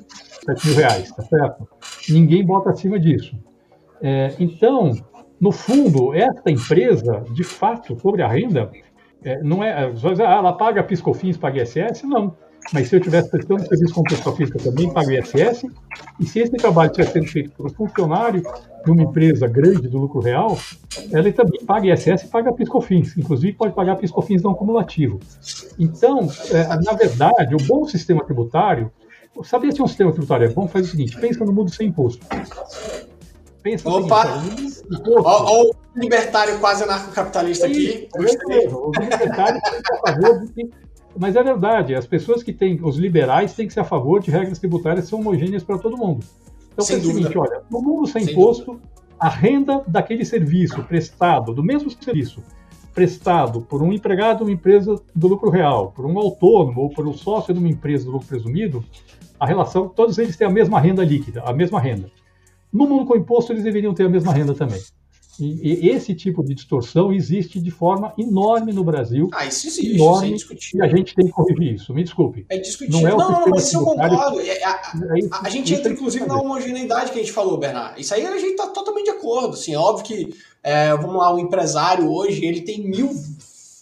[0.46, 1.68] 7 mil reais, tá certo?
[2.10, 3.38] Ninguém bota acima disso.
[4.02, 4.94] É, então,
[5.40, 8.72] no fundo, esta empresa, de fato, sobre a renda,
[9.24, 12.02] é, não é, dizer, ah, ela paga piscofins, paga ISS?
[12.06, 12.36] Não.
[12.72, 15.66] Mas se eu tivesse prestando serviço com pessoa física também, pago ISS.
[16.20, 18.44] E se esse trabalho tivesse sido feito por um funcionário
[18.86, 20.58] de uma empresa grande do lucro real,
[21.12, 23.18] ela também paga ISS e paga piscofins.
[23.18, 25.20] Inclusive, pode pagar piscofins não cumulativo.
[25.80, 28.92] Então, é, na verdade, o bom sistema tributário.
[29.44, 30.68] Sabia que um sistema tributário é bom?
[30.68, 32.26] Faz o seguinte: pensa no mundo sem imposto.
[33.64, 34.42] Pensa Opa!
[35.06, 38.08] Olha o libertário quase anarcocapitalista aqui.
[38.18, 40.89] Os libertários a favor de que...
[41.18, 44.32] Mas é verdade, as pessoas que têm, os liberais têm que ser a favor de
[44.32, 46.26] regras tributárias que são homogêneas para todo mundo.
[46.74, 48.90] Então é o seguinte, olha, no mundo sem, sem imposto, dúvida.
[49.20, 52.42] a renda daquele serviço prestado, do mesmo serviço,
[52.94, 57.08] prestado por um empregado de uma empresa do lucro real, por um autônomo ou por
[57.08, 58.84] um sócio de uma empresa do lucro presumido,
[59.40, 62.12] a relação, todos eles têm a mesma renda líquida, a mesma renda.
[62.72, 64.80] No mundo com imposto, eles deveriam ter a mesma renda também.
[65.40, 69.30] E, e, esse tipo de distorção existe de forma enorme no Brasil.
[69.34, 70.78] Ah, isso existe, enorme, isso é.
[70.78, 72.46] E a gente tem que corrigir isso, me desculpe.
[72.50, 73.02] É discutível.
[73.02, 74.40] Não, é não, não, mas isso eu concordo.
[74.42, 74.92] É, a, a,
[75.32, 78.00] a, a gente entra, inclusive, na homogeneidade que a gente falou, Bernardo.
[78.00, 79.54] Isso aí a gente está totalmente de acordo.
[79.54, 80.34] Assim, é óbvio que,
[80.64, 83.10] é, vamos lá, o empresário hoje, ele tem mil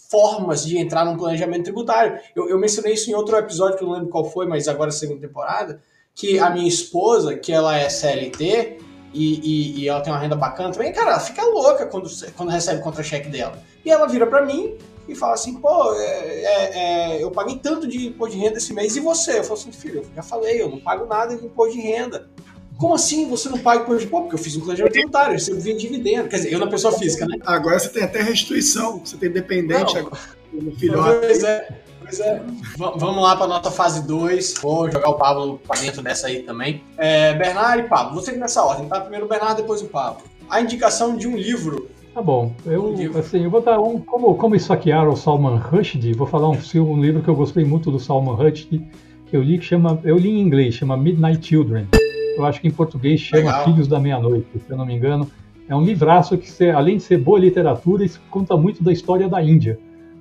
[0.09, 2.19] formas de entrar num planejamento tributário.
[2.35, 4.89] Eu, eu mencionei isso em outro episódio, que eu não lembro qual foi, mas agora
[4.89, 5.81] é segunda temporada,
[6.15, 8.77] que a minha esposa, que ela é CLT,
[9.13, 12.49] e, e, e, ela tem uma renda bacana também, cara, ela fica louca quando, quando
[12.49, 13.61] recebe o contra-cheque dela.
[13.83, 14.75] E ela vira para mim
[15.07, 16.79] e fala assim, pô, é, é,
[17.15, 19.39] é, eu paguei tanto de imposto de renda esse mês e você?
[19.39, 22.29] Eu falo assim, filho, eu já falei, eu não pago nada de imposto de renda.
[22.77, 24.17] Como assim você não paga imposto de renda?
[24.21, 26.27] Porque eu fiz um planejamento tributário, eu recebo via dividendo.
[26.27, 27.37] Quer dizer, eu na pessoa física, né?
[27.45, 30.19] Agora você tem até restituição, você tem dependente não, agora
[30.51, 31.19] no filhote.
[31.21, 31.86] Pois é.
[32.07, 32.41] Pois é.
[32.77, 34.55] vamos lá para a nossa fase 2.
[34.61, 36.81] Vou jogar o Pablo para dentro dessa aí também.
[36.97, 39.01] É, Bernardo e Pablo, você nessa ordem, tá?
[39.01, 40.23] Primeiro o Bernardo, depois o Pablo.
[40.49, 41.89] A indicação de um livro.
[42.13, 42.53] Tá bom.
[42.65, 43.99] Eu, um assim, eu vou dar um.
[43.99, 47.91] Como, como esfaquear o Salman Rushdie, vou falar um, um livro que eu gostei muito
[47.91, 48.87] do Salman Rushdie,
[49.29, 49.99] que eu li, que chama.
[50.05, 51.87] Eu li em inglês, chama Midnight Children.
[52.37, 53.65] Eu acho que em português chama Legal.
[53.65, 55.29] Filhos da Meia-Noite, se eu não me engano.
[55.67, 59.77] É um livraço que, além de ser boa literatura, conta muito da história da Índia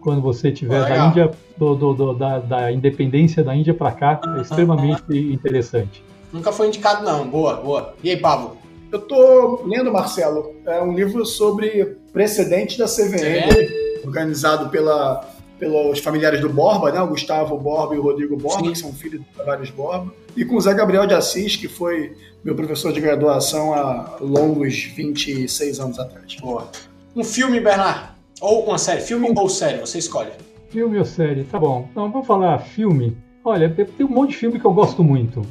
[0.07, 4.21] quando você tiver da Índia, do, do, do, da, da, independência da Índia para cá,
[4.39, 6.01] é extremamente interessante.
[6.33, 7.27] Nunca foi indicado, não.
[7.27, 7.93] Boa, boa.
[8.05, 8.57] E aí, Pablo?
[8.93, 14.07] Eu tô lendo, Marcelo, é um livro sobre precedentes da CVM, CVM?
[14.07, 15.29] organizado pela,
[15.59, 17.01] pelos familiares do Borba, né?
[17.01, 18.71] O Gustavo Borba e o Rodrigo Borba, Sim.
[18.71, 22.17] que são filhos de Tavares Borba, e com o Zé Gabriel de Assis, que foi
[22.45, 26.37] meu professor de graduação há longos 26 anos atrás.
[26.37, 26.71] Boa.
[27.17, 28.16] Um filme, Bernardo?
[28.41, 30.31] Ou uma série, filme ou série, você escolhe.
[30.69, 31.89] Filme ou série, tá bom.
[31.91, 33.17] Então vamos falar filme.
[33.45, 35.43] Olha, tem um monte de filme que eu gosto muito.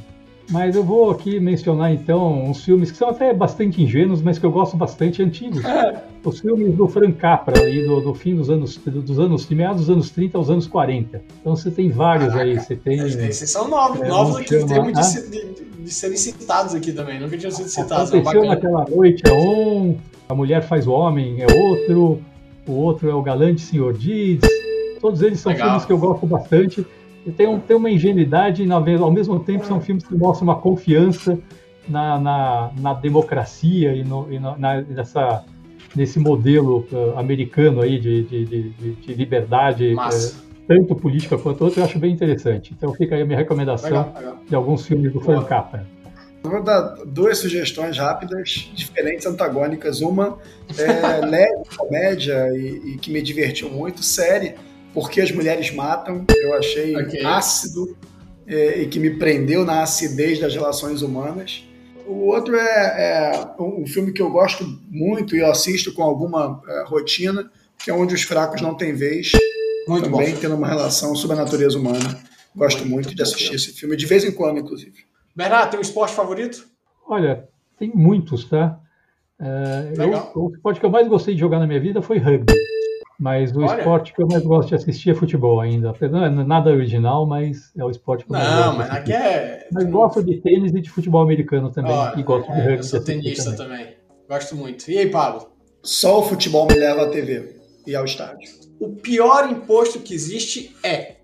[0.50, 4.46] Mas eu vou aqui mencionar então uns filmes que são até bastante ingênuos, mas que
[4.46, 5.64] eu gosto bastante antigos.
[5.76, 6.04] É.
[6.24, 9.82] Os filmes do Frank Capra, ali do, do, fim dos anos, dos anos, de meados
[9.82, 11.22] dos anos 30 aos anos 40.
[11.40, 12.50] Então você tem vários Caraca.
[12.50, 12.60] aí.
[12.60, 13.00] Você tem.
[13.00, 17.20] Esses são novos, é, novos aqui, chama, termos de, de, de, serem citados aqui também.
[17.20, 18.12] Nunca tinham sido citados.
[18.12, 22.20] Aconteceu naquela noite é um, a mulher faz o homem é outro
[22.68, 24.42] o outro é o Galante Senhor Diz.
[25.00, 25.68] Todos eles são Legal.
[25.68, 26.86] filmes que eu gosto bastante.
[27.26, 30.56] E tem, um, tem uma ingenuidade e, ao mesmo tempo, são filmes que mostram uma
[30.56, 31.38] confiança
[31.88, 35.44] na, na, na democracia e, no, e na, nessa,
[35.96, 41.80] nesse modelo uh, americano aí de, de, de, de liberdade, uh, tanto política quanto outro,
[41.80, 42.74] eu acho bem interessante.
[42.76, 44.38] Então fica aí a minha recomendação legal, legal.
[44.48, 45.95] de alguns filmes do Frank Capra.
[46.50, 50.02] Vou dar duas sugestões rápidas, diferentes, antagônicas.
[50.02, 50.38] Uma
[50.78, 54.56] é leve, comédia e, e, que me divertiu muito, série,
[54.94, 56.26] Porque as Mulheres Matam.
[56.30, 57.26] Eu achei okay.
[57.26, 57.98] ácido
[58.48, 61.64] é, e que me prendeu na acidez das relações humanas.
[62.08, 66.62] O outro é, é, um filme que eu gosto muito e eu assisto com alguma
[66.68, 69.32] é, rotina, que é Onde os Fracos Não Têm Vez.
[69.88, 70.40] Muito também bom.
[70.40, 72.20] tendo uma relação sobre a natureza humana.
[72.56, 75.06] Gosto muito de assistir esse filme, de vez em quando, inclusive.
[75.36, 76.66] Bernardo, tem um esporte favorito?
[77.08, 78.80] Olha, tem muitos, tá?
[79.40, 82.54] É, eu, o esporte que eu mais gostei de jogar na minha vida foi rugby.
[83.20, 83.78] Mas o Olha.
[83.78, 85.94] esporte que eu mais gosto de assistir é futebol ainda.
[86.10, 88.72] Não é nada original, mas é o esporte que eu mais não, gosto.
[88.72, 89.68] Não, mas aqui é.
[89.72, 91.94] Mas gosto de tênis e de futebol americano também.
[91.94, 92.78] Olha, e gosto é, de rugby.
[92.78, 93.78] Eu sou tenista também.
[93.78, 93.96] também.
[94.28, 94.90] Gosto muito.
[94.90, 95.50] E aí, Pablo?
[95.82, 97.56] Só o futebol me leva à TV
[97.88, 98.50] e ao estádio.
[98.80, 101.16] O pior imposto que existe é.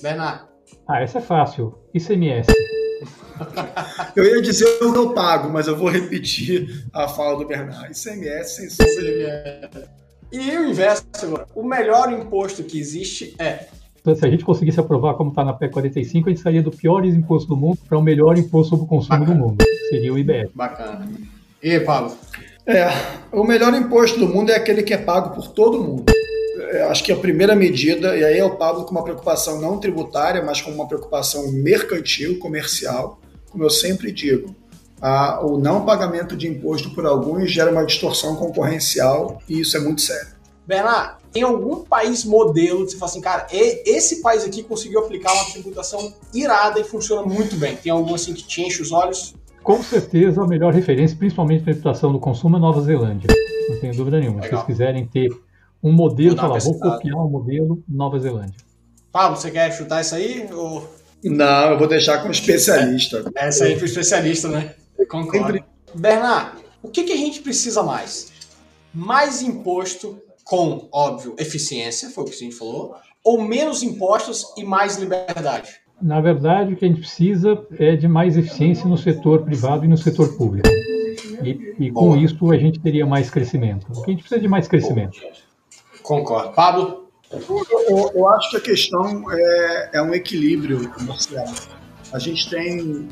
[0.00, 0.48] Bernardo.
[0.86, 1.74] Ah, essa é fácil.
[1.92, 2.50] ICMS.
[4.14, 7.92] Eu ia dizer o que eu pago, mas eu vou repetir a fala do Bernardo.
[7.92, 9.70] ICMS, sem sombra
[10.32, 11.46] E o inverso agora.
[11.54, 13.66] O melhor imposto que existe é.
[14.00, 16.70] Então, se a gente conseguisse aprovar como está na PEC 45, a gente sairia do
[16.70, 19.38] pior imposto do mundo para o melhor imposto sobre o consumo Bacana.
[19.38, 19.64] do mundo.
[19.90, 20.50] Seria o IBS.
[20.54, 21.06] Bacana.
[21.62, 22.16] E aí, Pablo?
[22.66, 22.88] É,
[23.32, 26.04] o melhor imposto do mundo é aquele que é pago por todo mundo.
[26.70, 29.78] É, acho que a primeira medida, e aí é o Pablo com uma preocupação não
[29.78, 33.20] tributária, mas com uma preocupação mercantil, comercial,
[33.58, 34.54] como eu sempre digo,
[35.02, 39.80] a, o não pagamento de imposto por alguns gera uma distorção concorrencial e isso é
[39.80, 40.28] muito sério.
[40.64, 45.32] Bernardo, tem algum país modelo que você fala assim, cara, esse país aqui conseguiu aplicar
[45.32, 47.74] uma tributação irada e funciona muito bem?
[47.74, 49.34] Tem algum assim que te enche os olhos?
[49.64, 53.28] Com certeza a melhor referência, principalmente na tributação do consumo, é Nova Zelândia.
[53.70, 54.40] Não tenho dúvida nenhuma.
[54.40, 54.60] Legal.
[54.60, 55.28] Se vocês quiserem ter
[55.82, 58.60] um modelo, falar, vou copiar um modelo Nova Zelândia.
[59.10, 60.48] Pablo, você quer chutar isso aí?
[60.52, 60.97] Ou...
[61.24, 63.24] Não, eu vou deixar com o especialista.
[63.34, 64.74] Essa aí para o especialista, né?
[65.08, 65.62] Concordo.
[65.94, 68.32] Bernardo, o que, que a gente precisa mais?
[68.94, 74.64] Mais imposto com, óbvio, eficiência, foi o que a gente falou, ou menos impostos e
[74.64, 75.76] mais liberdade?
[76.00, 79.88] Na verdade, o que a gente precisa é de mais eficiência no setor privado e
[79.88, 80.68] no setor público.
[81.42, 83.86] E, e com isso a gente teria mais crescimento.
[83.90, 85.18] a gente precisa de mais crescimento.
[86.02, 86.52] Concordo.
[86.54, 87.07] Pablo?
[87.30, 91.52] Eu, eu, acho que a questão é, é um equilíbrio, Marcelo.
[92.10, 93.06] A gente tem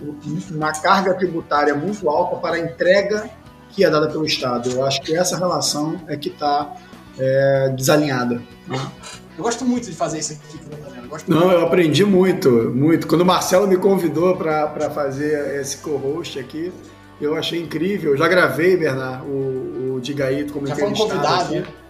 [0.51, 3.29] uma carga tributária muito alta para a entrega
[3.71, 4.71] que é dada pelo Estado.
[4.71, 6.75] Eu acho que essa relação é que está
[7.19, 8.37] é, desalinhada.
[8.67, 8.91] Né?
[9.37, 10.97] Eu gosto muito de fazer isso aqui que eu.
[11.07, 13.07] Eu Não, eu aprendi muito, muito.
[13.07, 16.73] Quando o Marcelo me convidou para fazer esse co-host aqui,
[17.21, 18.13] eu achei incrível.
[18.13, 21.11] Eu já gravei, Bernard, o, o Digaíto como já entrevistado.
[21.11, 21.61] Já foi um convidado, aqui.
[21.61, 21.86] né?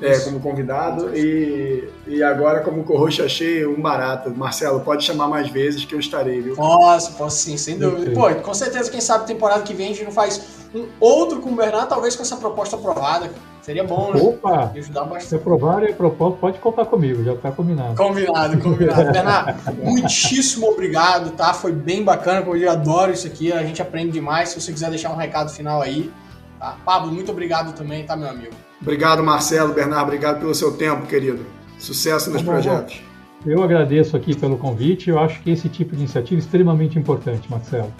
[0.00, 1.16] É, como convidado.
[1.16, 4.30] E, e agora, como co-host, achei um barato.
[4.34, 6.56] Marcelo, pode chamar mais vezes que eu estarei, viu?
[6.56, 8.12] Posso, posso sim, sem dúvida.
[8.12, 11.50] Pô, com certeza, quem sabe temporada que vem a gente não faz um outro com
[11.50, 13.30] o Bernardo, talvez com essa proposta aprovada.
[13.62, 14.20] Seria bom, né?
[14.20, 14.70] Opa!
[14.74, 15.26] Me ajudar bastante.
[15.26, 17.94] Se aprovar a proposta, pode contar comigo, já está combinado.
[17.94, 19.04] Combinado, combinado.
[19.10, 21.54] Bernardo, muitíssimo obrigado, tá?
[21.54, 24.50] Foi bem bacana, porque eu adoro isso aqui, a gente aprende demais.
[24.50, 26.12] Se você quiser deixar um recado final aí,
[26.58, 26.76] tá?
[26.84, 28.52] Pablo, muito obrigado também, tá, meu amigo?
[28.84, 31.40] Obrigado, Marcelo, Bernardo, obrigado pelo seu tempo, querido.
[31.78, 33.00] Sucesso nos tá projetos.
[33.46, 35.08] Eu agradeço aqui pelo convite.
[35.08, 37.92] Eu acho que esse tipo de iniciativa é extremamente importante, Marcelo.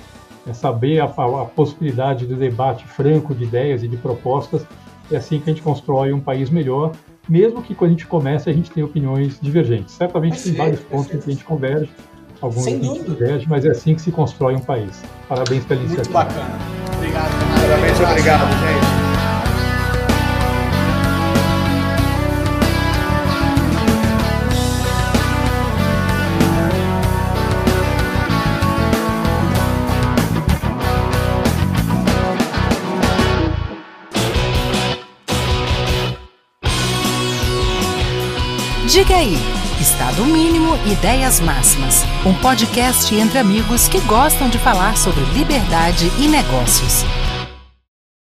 [0.46, 4.66] É saber a, a possibilidade do debate franco de ideias e de propostas
[5.10, 6.92] é assim que a gente constrói um país melhor,
[7.28, 9.94] mesmo que quando a gente comece a gente tenha opiniões divergentes.
[9.94, 11.90] Certamente tem vários pontos em que a gente converge,
[12.40, 15.02] alguns Sem a gente diverge, mas é assim que se constrói um país.
[15.28, 16.22] Parabéns pela iniciativa.
[16.22, 16.58] Muito bacana.
[16.96, 17.60] Obrigado.
[17.60, 19.03] Parabéns, obrigado, gente.
[38.94, 39.36] Diga aí,
[39.80, 46.28] Estado Mínimo Ideias Máximas, um podcast entre amigos que gostam de falar sobre liberdade e
[46.28, 47.04] negócios.